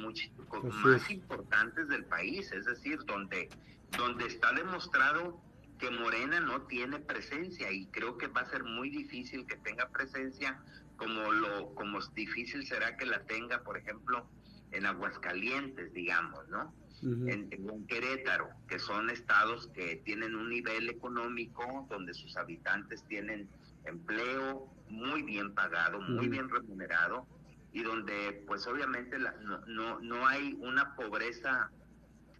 con 0.48 0.80
más 0.82 1.08
importantes 1.10 1.86
del 1.88 2.06
país, 2.06 2.50
es 2.50 2.64
decir, 2.64 2.98
donde, 3.04 3.50
donde 3.96 4.26
está 4.26 4.52
demostrado 4.54 5.40
que 5.78 5.90
Morena 5.90 6.40
no 6.40 6.62
tiene 6.62 6.98
presencia 6.98 7.70
y 7.70 7.86
creo 7.88 8.16
que 8.16 8.26
va 8.26 8.40
a 8.40 8.50
ser 8.50 8.64
muy 8.64 8.90
difícil 8.90 9.46
que 9.46 9.56
tenga 9.56 9.88
presencia 9.90 10.60
como 10.96 11.30
lo 11.30 11.74
como 11.74 12.00
difícil 12.14 12.66
será 12.66 12.96
que 12.96 13.06
la 13.06 13.22
tenga, 13.24 13.62
por 13.62 13.76
ejemplo, 13.76 14.26
en 14.72 14.86
Aguascalientes, 14.86 15.92
digamos, 15.92 16.48
¿no? 16.48 16.74
en, 17.02 17.48
en, 17.52 17.86
Querétaro, 17.86 18.48
que 18.66 18.80
son 18.80 19.08
estados 19.10 19.68
que 19.68 20.02
tienen 20.04 20.34
un 20.34 20.48
nivel 20.48 20.88
económico 20.88 21.86
donde 21.88 22.12
sus 22.12 22.36
habitantes 22.36 23.04
tienen 23.06 23.48
empleo 23.84 24.68
muy 24.90 25.22
bien 25.22 25.54
pagado, 25.54 26.00
muy 26.00 26.28
bien 26.28 26.48
remunerado 26.48 27.26
y 27.72 27.82
donde 27.82 28.44
pues 28.46 28.66
obviamente 28.66 29.18
no, 29.18 29.60
no, 29.66 30.00
no 30.00 30.26
hay 30.26 30.56
una 30.60 30.94
pobreza 30.96 31.70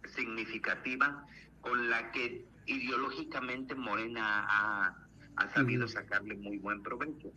significativa 0.07 1.25
con 1.61 1.89
la 1.89 2.11
que 2.11 2.45
ideológicamente 2.65 3.75
Morena 3.75 4.45
ha, 4.49 4.95
ha 5.35 5.49
sabido 5.49 5.87
sacarle 5.87 6.35
muy 6.35 6.57
buen 6.57 6.81
provecho. 6.83 7.31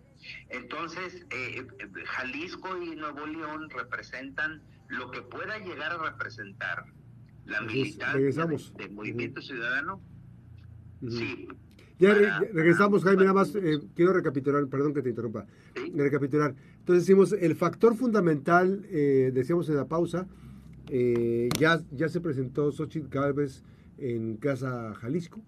Entonces, 0.49 1.27
eh, 1.31 1.67
eh, 1.79 1.89
Jalisco 2.05 2.81
y 2.83 2.97
Nuevo 2.97 3.27
León 3.27 3.69
representan 3.71 4.63
lo 4.89 5.11
que 5.11 5.23
pueda 5.23 5.59
llegar 5.59 5.93
a 5.93 6.11
representar 6.11 6.85
la 7.45 7.61
militancia 7.63 8.47
del 8.77 8.93
movimiento 8.93 9.41
ciudadano. 9.41 10.01
Sí. 11.09 11.49
Ya 11.99 12.15
regresamos, 12.15 13.05
Jaime, 13.05 13.23
nada 13.23 13.35
más 13.35 13.55
eh, 13.55 13.81
quiero 13.95 14.13
recapitular, 14.13 14.67
perdón 14.67 14.93
que 14.93 15.03
te 15.03 15.11
interrumpa, 15.11 15.47
recapitular. 15.95 16.55
Entonces 16.79 17.07
decimos, 17.07 17.33
el 17.33 17.55
factor 17.55 17.95
fundamental, 17.95 18.83
decíamos 18.91 19.69
en 19.69 19.77
la 19.77 19.87
pausa, 19.87 20.27
ya, 20.91 21.81
ya 21.93 22.09
se 22.09 22.21
presentó 22.21 22.73
Xochitl 22.73 23.09
Galvez 23.09 23.63
en 23.99 24.37
Casa 24.37 24.95
Jalisco, 24.95 25.43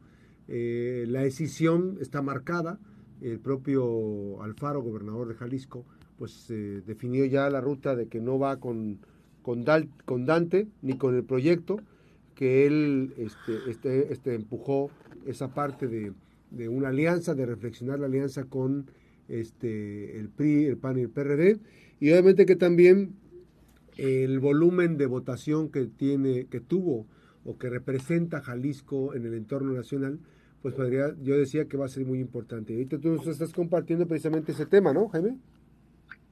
la 0.46 1.22
decisión 1.22 1.98
está 2.00 2.22
marcada, 2.22 2.78
el 3.20 3.40
propio 3.40 4.40
Alfaro, 4.42 4.80
gobernador 4.80 5.28
de 5.28 5.34
Jalisco, 5.34 5.84
pues 6.18 6.46
definió 6.86 7.24
ya 7.24 7.50
la 7.50 7.60
ruta 7.60 7.96
de 7.96 8.06
que 8.06 8.20
no 8.20 8.38
va 8.38 8.58
con, 8.58 9.00
con, 9.42 9.64
con, 10.04 10.24
Dante 10.24 10.68
ni 10.82 10.96
con 10.96 11.14
el 11.14 11.24
proyecto, 11.24 11.80
que 12.34 12.66
él 12.66 13.14
este, 13.16 13.70
este, 13.70 14.12
este 14.12 14.34
empujó 14.34 14.90
esa 15.26 15.54
parte 15.54 15.88
de, 15.88 16.12
de, 16.56 16.68
una 16.68 16.88
alianza, 16.88 17.34
de 17.34 17.46
reflexionar 17.46 17.98
la 17.98 18.06
alianza 18.06 18.44
con 18.44 18.90
este, 19.28 20.18
el 20.18 20.28
PRI, 20.28 20.66
el 20.66 20.76
PAN 20.76 20.98
y 20.98 21.02
el 21.02 21.10
PRD, 21.10 21.58
y 22.00 22.10
obviamente 22.10 22.46
que 22.46 22.56
también 22.56 23.14
el 23.96 24.40
volumen 24.40 24.96
de 24.96 25.06
votación 25.06 25.70
que 25.70 25.86
tiene, 25.86 26.46
que 26.46 26.60
tuvo 26.60 27.06
o 27.44 27.58
que 27.58 27.70
representa 27.70 28.40
Jalisco 28.40 29.14
en 29.14 29.26
el 29.26 29.34
entorno 29.34 29.72
nacional, 29.72 30.18
pues 30.62 30.74
podría, 30.74 31.14
yo 31.22 31.36
decía 31.36 31.66
que 31.66 31.76
va 31.76 31.84
a 31.84 31.88
ser 31.88 32.06
muy 32.06 32.20
importante. 32.20 32.72
Ahorita 32.72 32.98
tú 32.98 33.10
nos 33.10 33.26
estás 33.26 33.52
compartiendo 33.52 34.06
precisamente 34.06 34.52
ese 34.52 34.66
tema, 34.66 34.92
¿no, 34.94 35.08
Jaime? 35.08 35.38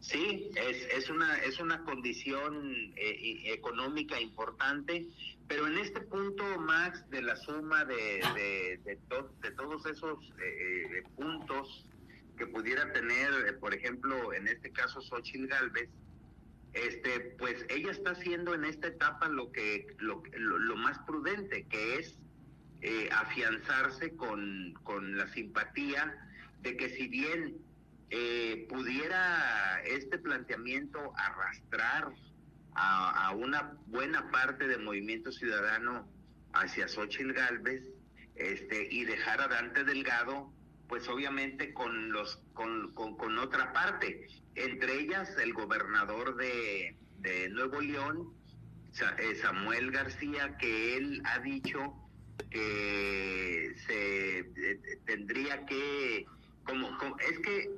Sí, 0.02 0.50
es, 0.56 0.84
es 0.92 1.08
una 1.10 1.36
es 1.38 1.60
una 1.60 1.84
condición 1.84 2.92
eh, 2.96 3.42
económica 3.46 4.20
importante, 4.20 5.06
pero 5.46 5.68
en 5.68 5.78
este 5.78 6.00
punto, 6.00 6.44
Max, 6.58 7.08
de 7.10 7.22
la 7.22 7.36
suma 7.36 7.84
de, 7.84 8.20
de, 8.34 8.80
de, 8.84 8.98
de 9.42 9.50
todos 9.52 9.86
esos 9.86 10.18
eh, 10.40 10.98
eh, 10.98 11.02
puntos 11.14 11.86
que 12.36 12.46
pudiera 12.48 12.92
tener, 12.92 13.58
por 13.60 13.74
ejemplo, 13.74 14.32
en 14.32 14.48
este 14.48 14.72
caso 14.72 15.00
Xochitl 15.00 15.46
Galvez, 15.46 15.88
este, 16.72 17.20
pues 17.38 17.64
ella 17.68 17.92
está 17.92 18.10
haciendo 18.10 18.54
en 18.54 18.64
esta 18.64 18.88
etapa 18.88 19.28
lo 19.28 19.52
que 19.52 19.94
lo, 19.98 20.22
lo, 20.34 20.76
más 20.76 20.98
prudente, 21.00 21.64
que 21.68 21.98
es 21.98 22.18
eh, 22.80 23.08
afianzarse 23.12 24.16
con, 24.16 24.74
con, 24.82 25.16
la 25.16 25.28
simpatía 25.28 26.28
de 26.62 26.76
que 26.76 26.88
si 26.88 27.06
bien 27.06 27.56
eh, 28.14 28.66
pudiera 28.68 29.80
este 29.86 30.18
planteamiento 30.18 31.14
arrastrar 31.16 32.12
a, 32.74 33.34
una 33.34 33.78
buena 33.86 34.30
parte 34.30 34.68
del 34.68 34.82
movimiento 34.82 35.32
ciudadano 35.32 36.06
hacia 36.52 36.88
Xochitl 36.88 37.32
Galvez 37.32 37.82
este, 38.34 38.86
y 38.90 39.06
dejar 39.06 39.40
a 39.40 39.48
Dante 39.48 39.84
Delgado, 39.84 40.52
pues 40.88 41.08
obviamente 41.08 41.72
con 41.72 42.12
los 42.12 42.36
con, 42.52 42.92
con, 42.92 43.16
con 43.16 43.38
otra 43.38 43.72
parte. 43.72 44.26
Entre 44.56 45.00
ellas 45.00 45.34
el 45.38 45.54
gobernador 45.54 46.36
de, 46.36 46.98
de 47.20 47.48
Nuevo 47.48 47.80
León, 47.80 48.34
eh, 49.18 49.34
Samuel 49.36 49.90
García, 49.90 50.58
que 50.58 50.98
él 50.98 51.22
ha 51.24 51.38
dicho 51.38 51.94
que 52.50 53.74
se 53.86 54.38
eh, 54.40 54.98
tendría 55.06 55.64
que 55.64 56.26
como, 56.64 56.88
es 57.18 57.38
que 57.40 57.70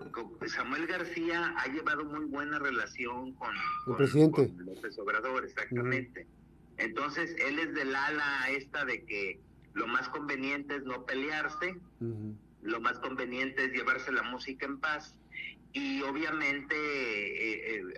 Samuel 0.49 0.87
García 0.87 1.55
ha 1.57 1.67
llevado 1.69 2.05
muy 2.05 2.25
buena 2.27 2.59
relación 2.59 3.33
con, 3.35 3.51
el 3.87 3.97
presidente. 3.97 4.53
López 4.59 4.99
Obrador, 4.99 5.45
exactamente. 5.45 6.27
Entonces 6.77 7.35
él 7.39 7.59
es 7.59 7.75
del 7.75 7.95
ala 7.95 8.49
esta 8.51 8.85
de 8.85 9.05
que 9.05 9.41
lo 9.75 9.87
más 9.87 10.09
conveniente 10.09 10.77
es 10.77 10.85
no 10.85 11.05
pelearse, 11.05 11.77
lo 12.63 12.81
más 12.81 12.99
conveniente 12.99 13.65
es 13.67 13.73
llevarse 13.73 14.13
la 14.13 14.23
música 14.23 14.67
en 14.67 14.79
paz. 14.79 15.15
Y 15.73 16.03
obviamente 16.03 16.77
eh, 16.77 17.81
eh, 17.81 17.95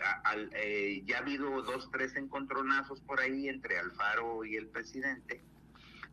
eh, 0.55 1.02
ya 1.05 1.19
ha 1.19 1.21
habido 1.21 1.61
dos, 1.62 1.90
tres 1.93 2.16
encontronazos 2.16 3.02
por 3.02 3.21
ahí 3.21 3.50
entre 3.50 3.78
Alfaro 3.78 4.47
y 4.47 4.57
el 4.57 4.66
presidente, 4.69 5.43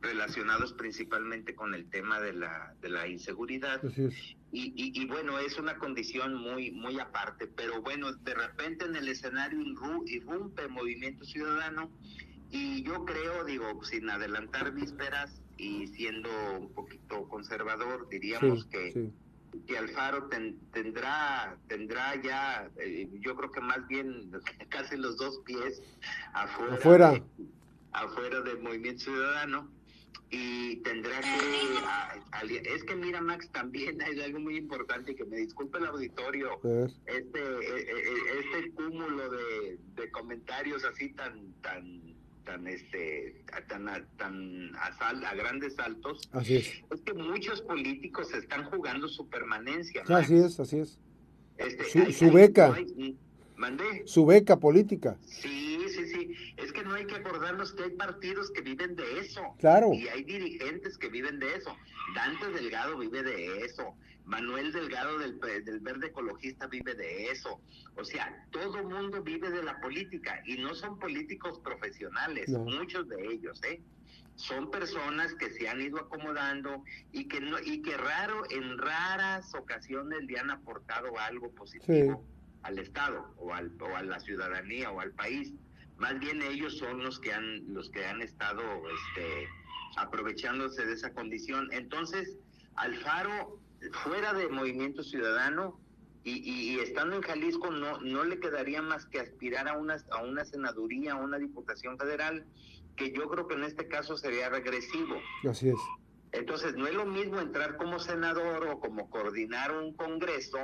relacionados 0.03 0.73
principalmente 0.73 1.55
con 1.55 1.73
el 1.73 1.89
tema 1.89 2.19
de 2.19 2.33
la, 2.33 2.75
de 2.81 2.89
la 2.89 3.07
inseguridad. 3.07 3.81
Y, 4.51 4.73
y, 4.75 5.05
bueno, 5.07 5.39
es 5.39 5.57
una 5.57 5.77
condición 5.77 6.35
muy, 6.35 6.69
muy 6.71 6.99
aparte, 6.99 7.47
pero 7.47 7.81
bueno, 7.81 8.13
de 8.13 8.35
repente 8.35 8.85
en 8.85 8.95
el 8.95 9.07
escenario 9.07 9.59
irrumpe 10.05 10.67
Movimiento 10.67 11.25
Ciudadano 11.25 11.89
y 12.51 12.83
yo 12.83 13.03
creo, 13.05 13.45
digo, 13.45 13.83
sin 13.83 14.09
adelantar 14.09 14.73
vísperas 14.73 15.41
y 15.57 15.87
siendo 15.87 16.29
un 16.59 16.71
poquito 16.73 17.27
conservador, 17.29 18.07
diríamos 18.09 18.65
que 18.65 19.11
que 19.67 19.77
Alfaro 19.77 20.29
tendrá 20.71 21.55
tendrá 21.67 22.19
ya 22.21 22.67
eh, 22.77 23.07
yo 23.19 23.35
creo 23.35 23.51
que 23.51 23.61
más 23.61 23.87
bien 23.87 24.31
casi 24.69 24.97
los 24.97 25.15
dos 25.17 25.41
pies 25.45 25.79
afuera 26.33 26.73
afuera, 26.73 27.23
afuera 27.91 28.41
del 28.41 28.63
movimiento 28.63 29.03
ciudadano 29.03 29.69
y 30.29 30.77
tendrá 30.77 31.21
que 31.21 32.75
es 32.75 32.83
que 32.83 32.95
mira 32.95 33.21
Max 33.21 33.49
también 33.51 34.01
hay 34.01 34.19
algo 34.21 34.39
muy 34.39 34.57
importante 34.57 35.15
que 35.15 35.25
me 35.25 35.37
disculpe 35.37 35.77
el 35.77 35.85
auditorio. 35.85 36.59
Este 37.05 37.39
e, 37.39 37.79
e, 37.79 37.91
e, 37.91 38.39
este 38.39 38.71
cúmulo 38.71 39.29
de, 39.29 39.77
de 39.95 40.11
comentarios 40.11 40.83
así 40.85 41.09
tan 41.09 41.53
tan 41.61 42.01
tan 42.45 42.67
este 42.67 43.43
tan 43.69 43.85
tan 44.17 44.71
a, 44.75 45.35
grandes 45.35 45.75
saltos 45.75 46.27
así 46.31 46.57
es. 46.57 46.83
es 46.91 47.01
que 47.01 47.13
muchos 47.13 47.61
políticos 47.61 48.33
están 48.33 48.65
jugando 48.65 49.07
su 49.07 49.29
permanencia 49.29 50.03
así 50.09 50.35
es 50.35 50.59
así 50.59 50.79
es. 50.79 50.99
Este, 51.57 52.11
su, 52.11 52.31
beca. 52.31 52.75
¿Mandé? 53.55 54.01
su 54.05 54.25
beca 54.25 54.57
política. 54.57 55.15
Sí 55.23 55.72
que 56.83 56.89
no 56.89 56.95
hay 56.95 57.05
que 57.05 57.15
acordarnos 57.15 57.73
que 57.73 57.83
hay 57.83 57.91
partidos 57.91 58.51
que 58.51 58.61
viven 58.61 58.95
de 58.95 59.19
eso 59.19 59.41
claro 59.59 59.93
y 59.93 60.07
hay 60.07 60.23
dirigentes 60.23 60.97
que 60.97 61.09
viven 61.09 61.39
de 61.39 61.55
eso 61.55 61.75
Dante 62.15 62.49
Delgado 62.51 62.97
vive 62.97 63.23
de 63.23 63.61
eso 63.61 63.95
Manuel 64.25 64.71
Delgado 64.71 65.17
del, 65.19 65.39
del, 65.39 65.79
Verde 65.81 66.07
Ecologista 66.07 66.67
vive 66.67 66.95
de 66.95 67.29
eso. 67.29 67.59
O 67.97 68.05
sea, 68.05 68.45
todo 68.51 68.81
mundo 68.83 69.21
vive 69.21 69.49
de 69.49 69.63
la 69.63 69.81
política 69.81 70.41
y 70.45 70.57
no 70.57 70.73
son 70.75 70.97
políticos 70.97 71.59
profesionales, 71.59 72.49
muchos 72.49 73.07
de 73.09 73.33
ellos, 73.33 73.61
¿eh? 73.63 73.81
Son 74.35 74.71
personas 74.71 75.35
que 75.35 75.51
se 75.51 75.67
han 75.67 75.81
ido 75.81 75.99
acomodando 75.99 76.83
y 77.11 77.27
que 77.27 77.39
no 77.39 77.59
y 77.59 77.81
que 77.81 77.97
raro 77.97 78.43
en 78.49 78.77
raras 78.77 79.53
ocasiones 79.53 80.23
le 80.23 80.39
han 80.39 80.49
aportado 80.49 81.19
algo 81.19 81.51
positivo 81.51 82.25
al 82.63 82.79
Estado 82.79 83.35
o, 83.37 83.53
al, 83.53 83.71
o 83.79 83.95
a 83.95 84.01
la 84.01 84.19
ciudadanía 84.21 84.89
o 84.89 85.01
al 85.01 85.11
país. 85.11 85.53
Más 85.97 86.19
bien 86.19 86.41
ellos 86.41 86.77
son 86.77 87.03
los 87.03 87.19
que 87.19 87.33
han 87.33 87.73
los 87.73 87.89
que 87.89 88.05
han 88.05 88.21
estado 88.21 88.61
este 88.61 89.47
aprovechándose 89.97 90.85
de 90.85 90.93
esa 90.93 91.13
condición. 91.13 91.69
Entonces, 91.71 92.37
Alfaro 92.75 93.59
fuera 94.03 94.33
de 94.33 94.47
Movimiento 94.49 95.03
Ciudadano 95.03 95.79
y, 96.25 96.79
estando 96.79 97.17
en 97.17 97.21
Jalisco 97.21 97.69
no, 97.69 97.99
no 97.99 98.23
le 98.23 98.39
quedaría 98.39 98.81
más 98.81 99.05
que 99.05 99.19
aspirar 99.19 99.67
a 99.67 99.77
una, 99.77 99.97
a 100.11 100.23
una 100.23 100.45
senaduría, 100.45 101.13
a 101.13 101.15
una 101.15 101.37
diputación 101.37 101.97
federal, 101.97 102.45
que 102.95 103.11
yo 103.11 103.27
creo 103.27 103.47
que 103.47 103.55
en 103.55 103.65
este 103.65 103.89
caso 103.89 104.15
sería 104.15 104.49
regresivo. 104.49 105.17
Así 105.47 105.69
es. 105.69 105.79
Entonces, 106.31 106.75
no 106.75 106.87
es 106.87 106.95
lo 106.95 107.05
mismo 107.05 107.39
entrar 107.39 107.75
como 107.77 107.99
senador 107.99 108.67
o 108.67 108.79
como 108.79 109.09
coordinar 109.09 109.71
un 109.71 109.93
congreso, 109.93 110.57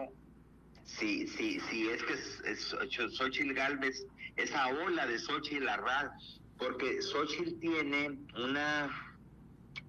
si, 0.97 1.27
si, 1.27 1.59
si 1.59 1.89
es 1.89 2.03
que 2.03 2.13
es, 2.13 2.75
Xochitl 3.17 3.53
Galvez, 3.53 4.05
esa 4.35 4.67
ola 4.67 5.05
de 5.05 5.19
Xochitl 5.19 5.67
Arrad, 5.67 6.11
porque 6.57 7.01
Xochitl 7.01 7.59
tiene 7.59 8.19
una, 8.35 8.89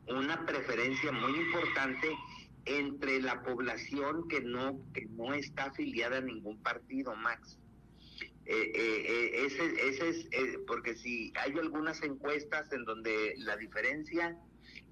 una 0.08 0.46
preferencia 0.46 1.12
muy 1.12 1.38
importante 1.38 2.08
entre 2.66 3.20
la 3.20 3.42
población 3.42 4.28
que 4.28 4.40
no, 4.40 4.80
que 4.92 5.06
no 5.06 5.34
está 5.34 5.64
afiliada 5.66 6.18
a 6.18 6.20
ningún 6.20 6.62
partido, 6.62 7.14
Max. 7.16 7.58
Eh, 8.46 8.72
eh, 8.74 9.04
eh, 9.08 9.46
ese, 9.46 9.88
ese 9.88 10.28
es, 10.32 10.58
porque 10.66 10.96
si 10.96 11.32
hay 11.36 11.52
algunas 11.58 12.02
encuestas 12.02 12.72
en 12.72 12.84
donde 12.84 13.34
la 13.38 13.56
diferencia 13.56 14.36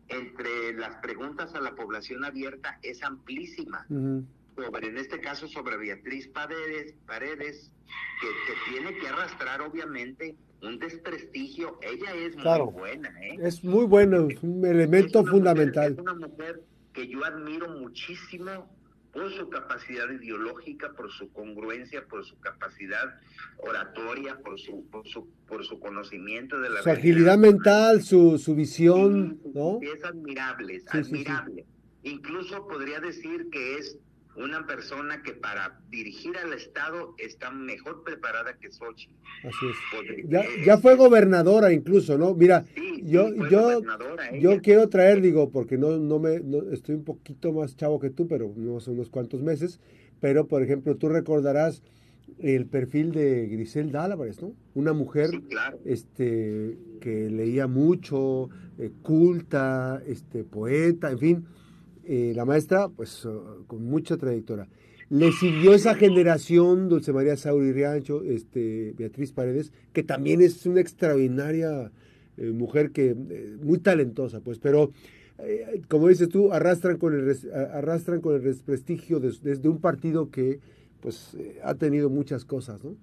entre 0.09 0.73
las 0.75 0.97
preguntas 0.97 1.55
a 1.55 1.61
la 1.61 1.75
población 1.75 2.25
abierta 2.25 2.79
es 2.83 3.03
amplísima. 3.03 3.85
En 4.83 4.99
este 4.99 5.21
caso 5.21 5.49
sobre 5.49 5.77
Beatriz 5.77 6.29
Paredes, 6.29 6.94
Paredes 7.07 7.71
que, 8.21 8.27
que, 8.27 8.73
tiene 8.73 8.99
que 8.99 9.09
arrastrar 9.09 9.62
obviamente 9.62 10.37
un 10.62 10.79
desprestigio. 10.79 11.79
Ella 11.83 12.14
es 12.14 12.37
muy 12.37 12.73
buena. 12.73 13.14
Es 13.40 13.64
muy 13.64 13.87
buena, 13.87 14.27
es 14.29 14.42
un 14.42 14.64
elemento 14.64 15.25
fundamental. 15.25 15.92
es 15.92 15.99
una 15.99 16.14
mujer 16.14 16.62
que 16.92 17.07
yo 17.07 17.25
admiro 17.25 17.68
muchísimo 17.68 18.68
por 19.12 19.33
su 19.33 19.49
capacidad 19.49 20.09
ideológica, 20.11 20.92
por 20.92 21.11
su 21.11 21.33
congruencia, 21.33 22.05
por 22.07 22.25
su 22.25 22.38
capacidad 22.40 23.18
oratoria, 23.59 24.38
por 24.44 24.59
su, 24.59 24.85
por 24.90 25.07
su, 25.09 25.29
por 25.47 25.64
su 25.64 25.81
conocimiento 25.81 26.61
de 26.61 26.71
la 26.71 26.83
Su 26.83 26.90
agilidad 26.90 27.38
mental, 27.38 28.03
su, 28.03 28.38
su 28.38 28.55
visión, 28.55 29.40
¿no? 29.55 29.79
Es 29.83 30.05
admirable, 30.05 30.77
es 30.77 30.94
admirable. 30.94 31.66
Incluso 32.03 32.66
podría 32.68 33.01
decir 33.01 33.49
que 33.51 33.79
es 33.79 33.99
una 34.37 34.67
persona 34.67 35.23
que 35.23 35.33
para 35.33 35.81
dirigir 35.91 36.37
al 36.37 36.53
Estado 36.53 37.14
está 37.19 37.51
mejor 37.51 38.05
preparada 38.05 38.57
que 38.59 38.71
Sochi. 38.71 39.09
Así 39.43 39.67
es. 39.67 40.29
Ya, 40.29 40.45
ya, 40.64 40.79
fue 40.79 40.95
gobernadora 40.95 41.73
incluso, 41.73 42.17
¿no? 42.17 42.35
Mira, 42.35 42.64
yo, 43.03 43.35
yo, 43.51 43.83
yo 44.41 44.61
quiero 44.62 44.88
traer, 44.88 45.21
digo, 45.21 45.51
porque 45.51 45.77
no, 45.77 45.99
no 45.99 46.19
me, 46.19 46.41
estoy 46.73 46.95
un 46.95 47.05
poquito 47.05 47.53
más 47.53 47.77
chavo 47.77 47.99
que 47.99 48.11
tú, 48.11 48.29
pero 48.29 48.53
no 48.57 48.79
hace 48.79 48.91
unos 48.91 49.11
cuantos 49.11 49.43
meses, 49.43 49.81
pero 50.21 50.47
por 50.47 50.62
ejemplo, 50.62 50.97
tú 50.97 51.09
recordarás 51.09 51.83
el 52.38 52.67
perfil 52.67 53.12
de 53.12 53.49
Griselda 53.49 54.05
Álvarez, 54.05 54.41
¿no? 54.41 54.53
Una 54.75 54.93
mujer 54.93 55.31
este, 55.85 56.79
que 57.01 57.31
leía 57.31 57.67
mucho, 57.67 58.51
eh, 58.79 58.93
culta, 59.03 60.01
este, 60.07 60.45
poeta, 60.45 61.11
en 61.11 61.19
fin 61.19 61.47
eh, 62.09 62.33
la 62.35 62.44
maestra, 62.44 62.88
pues 62.88 63.25
oh, 63.27 63.64
con 63.66 63.85
mucha 63.85 64.16
trayectoria. 64.16 64.68
le 65.11 65.31
siguió 65.33 65.75
esa 65.75 65.94
generación, 65.94 66.88
Dulce 66.88 67.12
María 67.12 67.37
Sauri 67.37 67.73
Riancho, 67.73 68.23
este, 68.25 68.94
Beatriz 68.97 69.33
Paredes, 69.33 69.73
que 69.92 70.03
también 70.03 70.40
es 70.40 70.64
una 70.66 70.81
extraordinaria 70.81 71.92
eh, 72.38 72.53
mujer 72.53 72.92
que 72.92 73.11
eh, 73.11 73.57
muy 73.61 73.79
talentosa, 73.79 74.40
pues, 74.40 74.61
pero 74.61 74.92
eh, 75.38 75.83
como 75.88 76.07
dices 76.07 76.29
tú, 76.29 76.53
arrastran 76.53 76.97
con 76.97 77.12
el 77.12 77.37
arrastran 77.73 78.21
con 78.21 78.37
el 78.37 78.42
desprestigio 78.42 79.18
desde 79.18 79.68
un 79.68 79.81
partido 79.81 80.31
que 80.31 80.61
pues 81.01 81.37
ha 81.64 81.75
tenido 81.75 82.11
muchas 82.11 82.44
cosas, 82.44 82.83
¿no? 82.85 82.97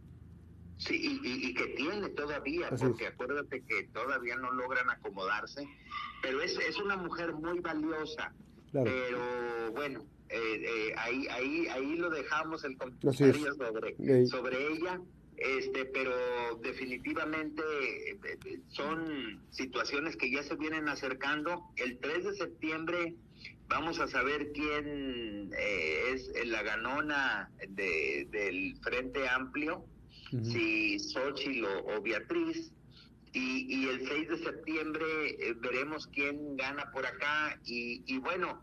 Sí, 0.78 1.20
y, 1.22 1.54
que 1.54 1.68
tiene 1.68 2.10
todavía, 2.10 2.70
porque 2.78 3.08
acuérdate 3.08 3.62
que 3.62 3.84
todavía 3.94 4.38
no 4.38 4.52
logran 4.52 4.90
acomodarse, 4.90 5.68
pero 6.22 6.42
es, 6.42 6.58
es 6.58 6.78
una 6.80 6.96
mujer 6.96 7.34
muy 7.34 7.60
valiosa. 7.60 8.34
Pero 8.84 9.72
bueno, 9.72 10.06
ahí, 10.98 11.28
ahí, 11.30 11.68
ahí 11.68 11.96
lo 11.98 12.10
dejamos 12.10 12.64
el 12.64 12.78
comentario 12.78 13.54
sobre, 13.56 14.28
sobre 14.28 14.68
ella. 14.74 15.00
Este, 15.38 15.84
pero 15.86 16.14
definitivamente 16.64 17.62
eh, 17.62 18.18
eh, 18.24 18.60
son 18.70 19.42
situaciones 19.50 20.16
que 20.16 20.32
ya 20.32 20.44
se 20.44 20.56
vienen 20.56 20.88
acercando. 20.88 21.64
El 21.76 21.98
3 22.00 22.24
de 22.24 22.36
septiembre 22.36 23.16
vamos 23.68 24.00
a 24.00 24.08
saber 24.08 24.52
quién 24.54 25.52
eh, 25.58 26.14
es 26.14 26.32
la 26.48 26.64
ganona 26.64 27.50
de, 27.68 28.28
del 28.32 28.78
Frente 28.82 29.28
Amplio, 29.28 29.86
si 30.42 31.00
Xochitl 31.00 31.66
o, 31.66 32.02
Beatriz. 32.02 32.72
Y, 33.36 33.68
y, 33.70 33.90
el 33.90 34.08
6 34.08 34.30
de 34.30 34.38
septiembre 34.38 35.06
veremos 35.58 36.08
quién 36.08 36.56
gana 36.56 36.90
por 36.92 37.06
acá. 37.06 37.60
Y, 37.66 38.02
y 38.08 38.18
bueno, 38.18 38.62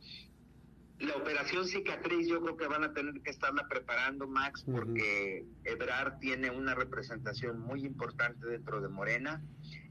la 1.02 1.16
operación 1.16 1.66
cicatriz 1.66 2.28
yo 2.28 2.40
creo 2.40 2.56
que 2.56 2.66
van 2.68 2.85
a 2.85 2.92
tener 2.92 3.20
que 3.22 3.30
estarla 3.30 3.66
preparando, 3.66 4.28
Max, 4.28 4.64
porque 4.70 5.44
Ebrard 5.64 6.20
tiene 6.20 6.50
una 6.50 6.76
representación 6.76 7.58
muy 7.58 7.85
importante 7.85 8.46
dentro 8.46 8.80
de 8.80 8.88
Morena, 8.88 9.42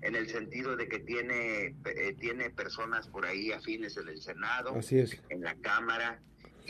en 0.01 0.15
el 0.15 0.29
sentido 0.29 0.77
de 0.77 0.87
que 0.87 0.99
tiene, 0.99 1.75
eh, 1.83 2.15
tiene 2.17 2.49
personas 2.49 3.09
por 3.09 3.25
ahí 3.25 3.51
afines 3.51 3.97
en 3.97 4.07
el 4.07 4.21
Senado, 4.21 4.73
en 5.29 5.41
la 5.41 5.55
Cámara, 5.55 6.21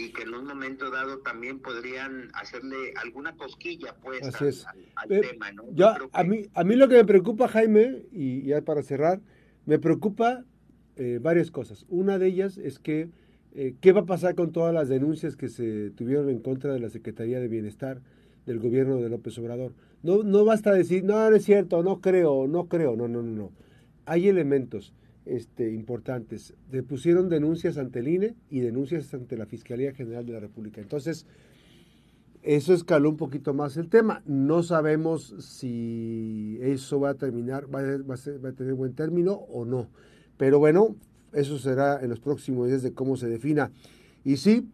y 0.05 0.13
que 0.13 0.23
en 0.23 0.33
un 0.33 0.45
momento 0.45 0.89
dado 0.89 1.19
también 1.19 1.59
podrían 1.59 2.29
hacerle 2.33 2.93
alguna 2.95 3.35
cosquilla 3.35 3.95
pues 4.01 4.21
al, 4.95 5.07
tema, 5.07 5.51
¿no? 5.51 5.63
a, 6.11 6.23
mí, 6.23 6.43
a 6.53 6.63
mí 6.63 6.75
lo 6.75 6.87
que 6.87 6.95
me 6.95 7.05
preocupa, 7.05 7.47
Jaime, 7.47 8.03
y 8.11 8.43
ya 8.43 8.61
para 8.61 8.83
cerrar, 8.83 9.21
me 9.65 9.79
preocupa 9.79 10.43
eh, 10.95 11.19
varias 11.21 11.51
cosas. 11.51 11.85
Una 11.89 12.17
de 12.17 12.27
ellas 12.27 12.57
es 12.57 12.79
que 12.79 13.09
eh, 13.53 13.75
¿Qué 13.81 13.91
va 13.91 14.01
a 14.01 14.05
pasar 14.05 14.35
con 14.35 14.51
todas 14.51 14.73
las 14.73 14.87
denuncias 14.87 15.35
que 15.35 15.49
se 15.49 15.91
tuvieron 15.91 16.29
en 16.29 16.39
contra 16.39 16.73
de 16.73 16.79
la 16.79 16.89
Secretaría 16.89 17.39
de 17.39 17.49
Bienestar 17.49 18.01
del 18.45 18.59
gobierno 18.59 18.97
de 18.97 19.09
López 19.09 19.37
Obrador? 19.39 19.73
No, 20.03 20.23
no 20.23 20.45
basta 20.45 20.71
decir, 20.71 21.03
no, 21.03 21.29
no 21.29 21.35
es 21.35 21.43
cierto, 21.43 21.83
no 21.83 21.99
creo, 21.99 22.47
no 22.47 22.67
creo, 22.67 22.95
no, 22.95 23.07
no, 23.09 23.21
no, 23.21 23.31
no. 23.35 23.51
Hay 24.05 24.29
elementos 24.29 24.93
este, 25.25 25.71
importantes. 25.71 26.53
Depusieron 26.69 27.29
denuncias 27.29 27.77
ante 27.77 27.99
el 27.99 28.07
INE 28.07 28.35
y 28.49 28.59
denuncias 28.59 29.13
ante 29.13 29.37
la 29.37 29.45
Fiscalía 29.45 29.93
General 29.93 30.25
de 30.25 30.33
la 30.33 30.39
República. 30.39 30.81
Entonces, 30.81 31.25
eso 32.43 32.73
escaló 32.73 33.09
un 33.09 33.17
poquito 33.17 33.53
más 33.53 33.77
el 33.77 33.89
tema. 33.89 34.23
No 34.25 34.63
sabemos 34.63 35.35
si 35.39 36.57
eso 36.61 36.99
va 36.99 37.11
a 37.11 37.15
terminar, 37.15 37.73
va 37.73 37.81
a, 37.81 38.47
a 38.47 38.51
tener 38.53 38.73
buen 38.73 38.93
término 38.93 39.33
o 39.33 39.65
no. 39.65 39.89
Pero 40.37 40.57
bueno, 40.57 40.95
eso 41.33 41.59
será 41.59 42.01
en 42.01 42.09
los 42.09 42.19
próximos 42.19 42.67
días 42.67 42.81
de 42.81 42.93
cómo 42.93 43.15
se 43.15 43.27
defina. 43.27 43.71
Y 44.23 44.37
sí, 44.37 44.69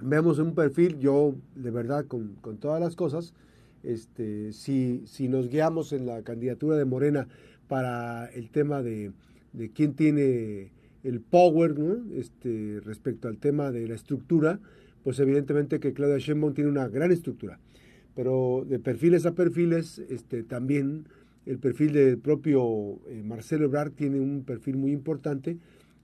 vemos 0.00 0.38
un 0.38 0.54
perfil, 0.54 0.98
yo 0.98 1.34
de 1.54 1.70
verdad 1.70 2.06
con, 2.06 2.36
todas 2.58 2.80
las 2.80 2.96
cosas, 2.96 3.34
este, 3.82 4.52
si, 4.52 5.04
si 5.06 5.28
nos 5.28 5.48
guiamos 5.48 5.92
en 5.92 6.06
la 6.06 6.22
candidatura 6.22 6.76
de 6.76 6.84
Morena 6.84 7.28
para 7.68 8.26
el 8.26 8.50
tema 8.50 8.82
de, 8.82 9.12
de 9.52 9.70
quién 9.70 9.94
tiene 9.94 10.72
el 11.02 11.20
power 11.20 11.74
este, 12.14 12.80
respecto 12.84 13.28
al 13.28 13.38
tema 13.38 13.70
de 13.70 13.88
la 13.88 13.94
estructura, 13.94 14.60
pues 15.02 15.18
evidentemente 15.18 15.80
que 15.80 15.92
Claudia 15.92 16.18
Sheinbaum 16.18 16.54
tiene 16.54 16.70
una 16.70 16.88
gran 16.88 17.10
estructura. 17.10 17.58
Pero 18.14 18.66
de 18.68 18.78
perfiles 18.78 19.24
a 19.26 19.34
perfiles, 19.34 19.98
este, 20.10 20.42
también 20.42 21.06
el 21.46 21.58
perfil 21.58 21.92
del 21.92 22.18
propio 22.18 22.98
eh, 23.08 23.22
Marcelo 23.24 23.64
Ebrard 23.64 23.92
tiene 23.92 24.20
un 24.20 24.44
perfil 24.44 24.76
muy 24.76 24.92
importante 24.92 25.56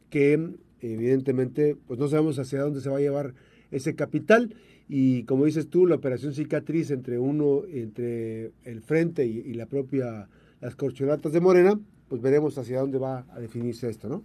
que 0.09 0.55
evidentemente 0.81 1.77
pues 1.87 1.99
no 1.99 2.09
sabemos 2.09 2.39
hacia 2.39 2.63
dónde 2.63 2.81
se 2.81 2.89
va 2.89 2.97
a 2.97 3.01
llevar 3.01 3.35
ese 3.71 3.95
capital 3.95 4.55
y 4.89 5.25
como 5.25 5.45
dices 5.45 5.69
tú, 5.69 5.87
la 5.87 5.97
operación 5.97 6.33
cicatriz 6.33 6.91
entre 6.91 7.19
uno, 7.19 7.63
entre 7.69 8.53
el 8.65 8.83
frente 8.83 9.27
y, 9.27 9.53
la 9.55 9.67
propia, 9.67 10.29
las 10.61 10.77
corcholatas 10.77 11.33
de 11.33 11.41
Morena, 11.41 11.79
pues 12.09 12.23
veremos 12.23 12.57
hacia 12.59 12.81
dónde 12.81 12.99
va 12.99 13.25
a 13.31 13.41
definirse 13.41 13.89
esto, 13.89 14.09
¿no? 14.09 14.25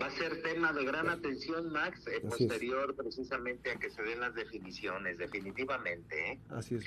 Va 0.00 0.06
a 0.06 0.10
ser 0.10 0.42
tema 0.42 0.72
de 0.72 0.84
gran 0.84 1.08
atención, 1.08 1.70
Max, 1.72 2.06
eh, 2.06 2.20
posterior 2.22 2.94
precisamente 2.96 3.70
a 3.70 3.76
que 3.76 3.90
se 3.90 4.02
den 4.02 4.20
las 4.20 4.34
definiciones, 4.34 5.18
definitivamente. 5.18 6.32
¿eh? 6.32 6.38
Así 6.48 6.76
es, 6.76 6.86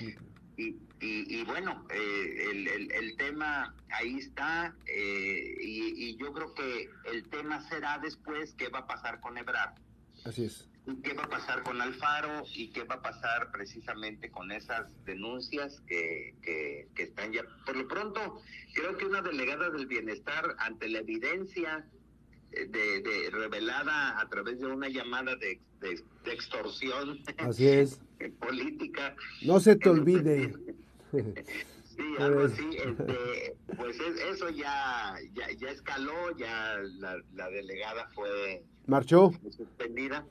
y, 0.56 0.78
y, 1.02 1.44
bueno, 1.46 1.86
eh, 1.90 2.48
el, 2.52 2.68
el, 2.68 2.92
el, 2.92 3.18
tema 3.18 3.76
ahí 3.90 4.18
está 4.18 4.76
eh, 4.86 5.56
y, 5.60 6.10
y, 6.10 6.16
yo 6.18 6.32
creo 6.32 6.54
que 6.54 6.90
el 7.12 7.28
tema 7.30 7.68
será 7.70 7.98
después 7.98 8.54
qué 8.54 8.70
va 8.70 8.80
a 8.80 8.88
pasar 8.88 9.20
con 9.20 9.38
Ebrard. 9.38 9.74
Así 10.24 10.46
es. 10.46 10.70
Y 10.86 10.96
qué 10.98 11.14
va 11.14 11.24
a 11.24 11.30
pasar 11.30 11.64
con 11.64 11.82
Alfaro 11.82 12.44
y 12.54 12.70
qué 12.70 12.84
va 12.84 12.96
a 12.96 13.02
pasar 13.02 13.52
precisamente 13.52 14.30
con 14.30 14.52
esas 14.52 14.92
denuncias 15.06 15.82
que, 15.88 16.36
que, 16.42 16.90
que 16.94 17.04
están 17.04 17.32
ya. 17.32 17.44
Por 17.66 17.78
lo 17.78 17.88
pronto, 17.88 18.42
creo 18.74 18.98
que 18.98 19.06
una 19.06 19.22
delegada 19.22 19.70
del 19.70 19.88
bienestar 19.88 20.56
ante 20.60 20.90
la 20.90 21.00
evidencia 21.00 21.86
de, 22.54 23.02
de, 23.02 23.30
revelada 23.32 24.20
a 24.20 24.28
través 24.30 24.60
de 24.60 24.68
una 24.68 24.88
llamada 24.88 25.36
de, 25.36 25.60
de, 25.80 26.00
extorsión 26.32 27.20
así 27.38 27.68
es. 27.68 28.00
política. 28.40 29.16
No 29.42 29.60
se 29.60 29.76
te 29.76 29.90
olvide. 29.90 30.54
sí. 31.12 32.04
Algo 32.20 32.42
así 32.42 32.68
este, 32.72 33.56
pues 33.78 33.98
eso 34.00 34.50
ya, 34.50 35.16
ya, 35.34 35.52
ya 35.52 35.70
escaló 35.70 36.36
ya 36.38 36.78
la, 37.00 37.18
la 37.34 37.50
delegada 37.50 38.10
fue 38.16 38.64
marchó 38.88 39.32
suspendida 39.56 40.26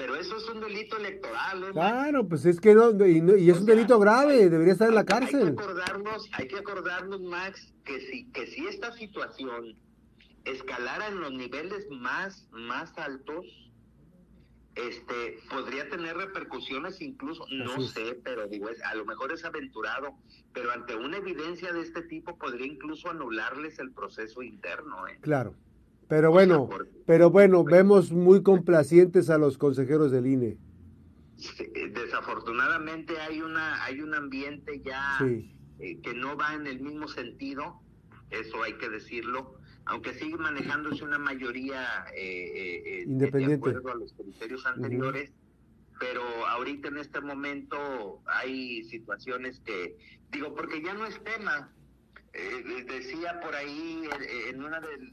pero 0.00 0.16
eso 0.16 0.34
es 0.38 0.48
un 0.48 0.60
delito 0.60 0.96
electoral. 0.96 1.62
¿eh? 1.62 1.72
Claro, 1.72 2.26
pues 2.26 2.46
es 2.46 2.58
que 2.58 2.74
no, 2.74 2.90
y, 3.06 3.50
es 3.50 3.58
un 3.58 3.66
delito 3.66 3.98
grave, 3.98 4.48
debería 4.48 4.72
estar 4.72 4.88
en 4.88 4.94
la 4.94 5.04
cárcel. 5.04 5.48
Hay 5.48 5.54
que 5.54 5.60
acordarnos, 5.60 6.30
hay 6.32 6.48
que 6.48 6.56
acordarnos, 6.56 7.20
Max, 7.20 7.74
que 7.84 8.00
si, 8.00 8.24
que 8.30 8.46
si 8.46 8.66
esta 8.66 8.92
situación 8.92 9.76
escalara 10.46 11.08
en 11.08 11.20
los 11.20 11.32
niveles 11.32 11.86
más, 11.90 12.48
más 12.50 12.96
altos, 12.96 13.44
este, 14.74 15.38
podría 15.50 15.86
tener 15.90 16.16
repercusiones 16.16 17.02
incluso, 17.02 17.44
no 17.50 17.82
sé, 17.82 18.18
pero 18.24 18.48
digo, 18.48 18.70
a 18.82 18.94
lo 18.94 19.04
mejor 19.04 19.32
es 19.32 19.44
aventurado, 19.44 20.14
pero 20.54 20.72
ante 20.72 20.96
una 20.96 21.18
evidencia 21.18 21.74
de 21.74 21.82
este 21.82 22.00
tipo 22.04 22.38
podría 22.38 22.68
incluso 22.68 23.10
anularles 23.10 23.78
el 23.78 23.92
proceso 23.92 24.42
interno. 24.42 25.06
¿eh? 25.08 25.18
Claro, 25.20 25.54
pero 26.10 26.32
bueno, 26.32 26.68
pero 27.06 27.30
bueno, 27.30 27.62
vemos 27.62 28.10
muy 28.10 28.42
complacientes 28.42 29.30
a 29.30 29.38
los 29.38 29.56
consejeros 29.56 30.10
del 30.10 30.26
INE. 30.26 30.58
desafortunadamente 31.94 33.18
hay 33.20 33.40
una, 33.40 33.82
hay 33.84 34.00
un 34.00 34.12
ambiente 34.14 34.82
ya 34.84 35.18
eh, 35.78 36.00
que 36.02 36.14
no 36.14 36.36
va 36.36 36.54
en 36.54 36.66
el 36.66 36.80
mismo 36.80 37.06
sentido, 37.06 37.80
eso 38.30 38.60
hay 38.64 38.74
que 38.74 38.88
decirlo, 38.88 39.54
aunque 39.84 40.12
sigue 40.14 40.36
manejándose 40.36 41.04
una 41.04 41.18
mayoría 41.18 41.86
eh, 42.14 42.82
eh, 42.84 43.04
Independiente. 43.06 43.70
de 43.70 43.76
acuerdo 43.76 43.92
a 43.92 43.94
los 43.94 44.12
criterios 44.12 44.66
anteriores, 44.66 45.30
pero 46.00 46.22
ahorita 46.48 46.88
en 46.88 46.98
este 46.98 47.20
momento 47.20 48.20
hay 48.26 48.82
situaciones 48.82 49.60
que, 49.60 49.96
digo, 50.32 50.56
porque 50.56 50.82
ya 50.82 50.92
no 50.94 51.06
es 51.06 51.22
tema. 51.22 51.72
Eh, 52.32 52.84
decía 52.86 53.40
por 53.40 53.56
ahí 53.56 54.08
en 54.48 54.62
una 54.62 54.80
del 54.80 55.12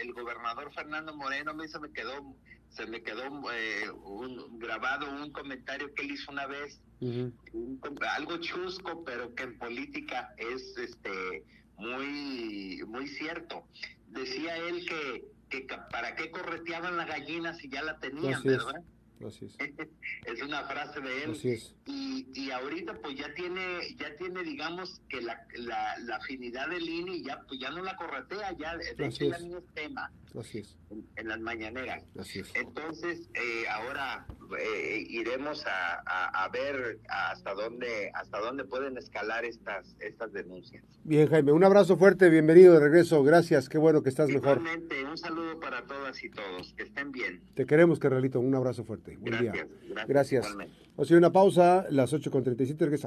el, 0.00 0.12
gobernador 0.14 0.72
Fernando 0.72 1.14
Moreno 1.14 1.52
me 1.52 1.68
se 1.68 1.78
me 1.78 1.92
quedó 1.92 2.34
se 2.70 2.86
me 2.86 3.02
quedó 3.02 3.30
un, 3.30 4.58
grabado 4.58 5.10
un 5.10 5.30
comentario 5.32 5.92
que 5.94 6.02
él 6.04 6.12
hizo 6.12 6.32
una 6.32 6.46
vez. 6.46 6.80
Algo 8.16 8.38
chusco 8.38 9.04
pero 9.04 9.34
que 9.34 9.42
en 9.42 9.58
política 9.58 10.34
es 10.38 10.76
este 10.78 11.44
muy 11.76 12.82
muy 12.86 13.06
cierto. 13.08 13.64
Decía 14.08 14.56
él 14.56 14.86
que, 14.88 15.24
que 15.50 15.66
para 15.90 16.16
qué 16.16 16.30
correteaban 16.30 16.96
la 16.96 17.04
gallina 17.04 17.52
si 17.54 17.68
ya 17.68 17.82
la 17.82 17.98
tenían, 17.98 18.42
¿verdad? 18.42 18.82
Así 19.24 19.46
es. 19.46 19.56
es 20.26 20.42
una 20.42 20.64
frase 20.64 21.00
de 21.00 21.24
él. 21.24 21.30
Así 21.32 21.50
es. 21.50 21.74
Y, 21.86 22.26
y 22.34 22.50
ahorita 22.50 22.94
pues 23.00 23.16
ya 23.16 23.32
tiene, 23.34 23.94
ya 23.96 24.14
tiene 24.16 24.42
digamos 24.42 25.00
que 25.08 25.20
la, 25.20 25.46
la, 25.56 26.16
afinidad 26.16 26.68
del 26.68 26.88
INE 26.88 27.22
ya, 27.22 27.40
pues 27.46 27.60
ya 27.60 27.70
no 27.70 27.82
la 27.82 27.96
corretea, 27.96 28.52
ya 28.58 28.76
de 28.76 29.06
hecho, 29.06 29.24
ya 29.24 29.38
no 29.38 29.58
es 29.58 29.64
tema. 29.74 30.10
Así 30.38 30.58
es. 30.58 30.76
En, 31.16 31.28
las 31.28 31.40
mañaneras. 31.40 32.04
Así 32.18 32.40
es. 32.40 32.54
Entonces, 32.54 33.28
eh, 33.34 33.64
ahora 33.70 34.26
eh, 34.58 35.04
iremos 35.08 35.64
a, 35.66 36.34
a, 36.44 36.48
ver 36.50 36.98
hasta 37.08 37.54
dónde, 37.54 38.10
hasta 38.14 38.38
dónde 38.40 38.64
pueden 38.64 38.98
escalar 38.98 39.44
estas, 39.44 39.96
estas 40.00 40.32
denuncias. 40.32 40.84
Bien, 41.04 41.28
Jaime, 41.28 41.52
un 41.52 41.64
abrazo 41.64 41.96
fuerte, 41.96 42.28
bienvenido 42.28 42.74
de 42.74 42.80
regreso, 42.80 43.22
gracias, 43.22 43.68
qué 43.68 43.78
bueno 43.78 44.02
que 44.02 44.10
estás 44.10 44.28
mejor. 44.28 44.60
Un 44.60 45.18
saludo 45.18 45.58
para 45.58 45.86
todas 45.86 46.22
y 46.22 46.28
todos, 46.28 46.74
que 46.74 46.82
estén 46.82 47.10
bien. 47.12 47.40
Te 47.54 47.64
queremos, 47.64 47.98
Carralito, 47.98 48.38
un 48.40 48.54
abrazo 48.54 48.84
fuerte 48.84 49.05
suerte. 49.06 49.16
Buen 49.20 49.32
gracias, 49.32 49.52
día. 49.52 49.66
Gracias. 50.06 50.08
gracias. 50.08 50.56
Vamos 50.96 51.10
a 51.10 51.16
una 51.16 51.32
pausa, 51.32 51.86
las 51.90 52.12
8.37, 52.12 52.78
regresamos. 52.78 53.04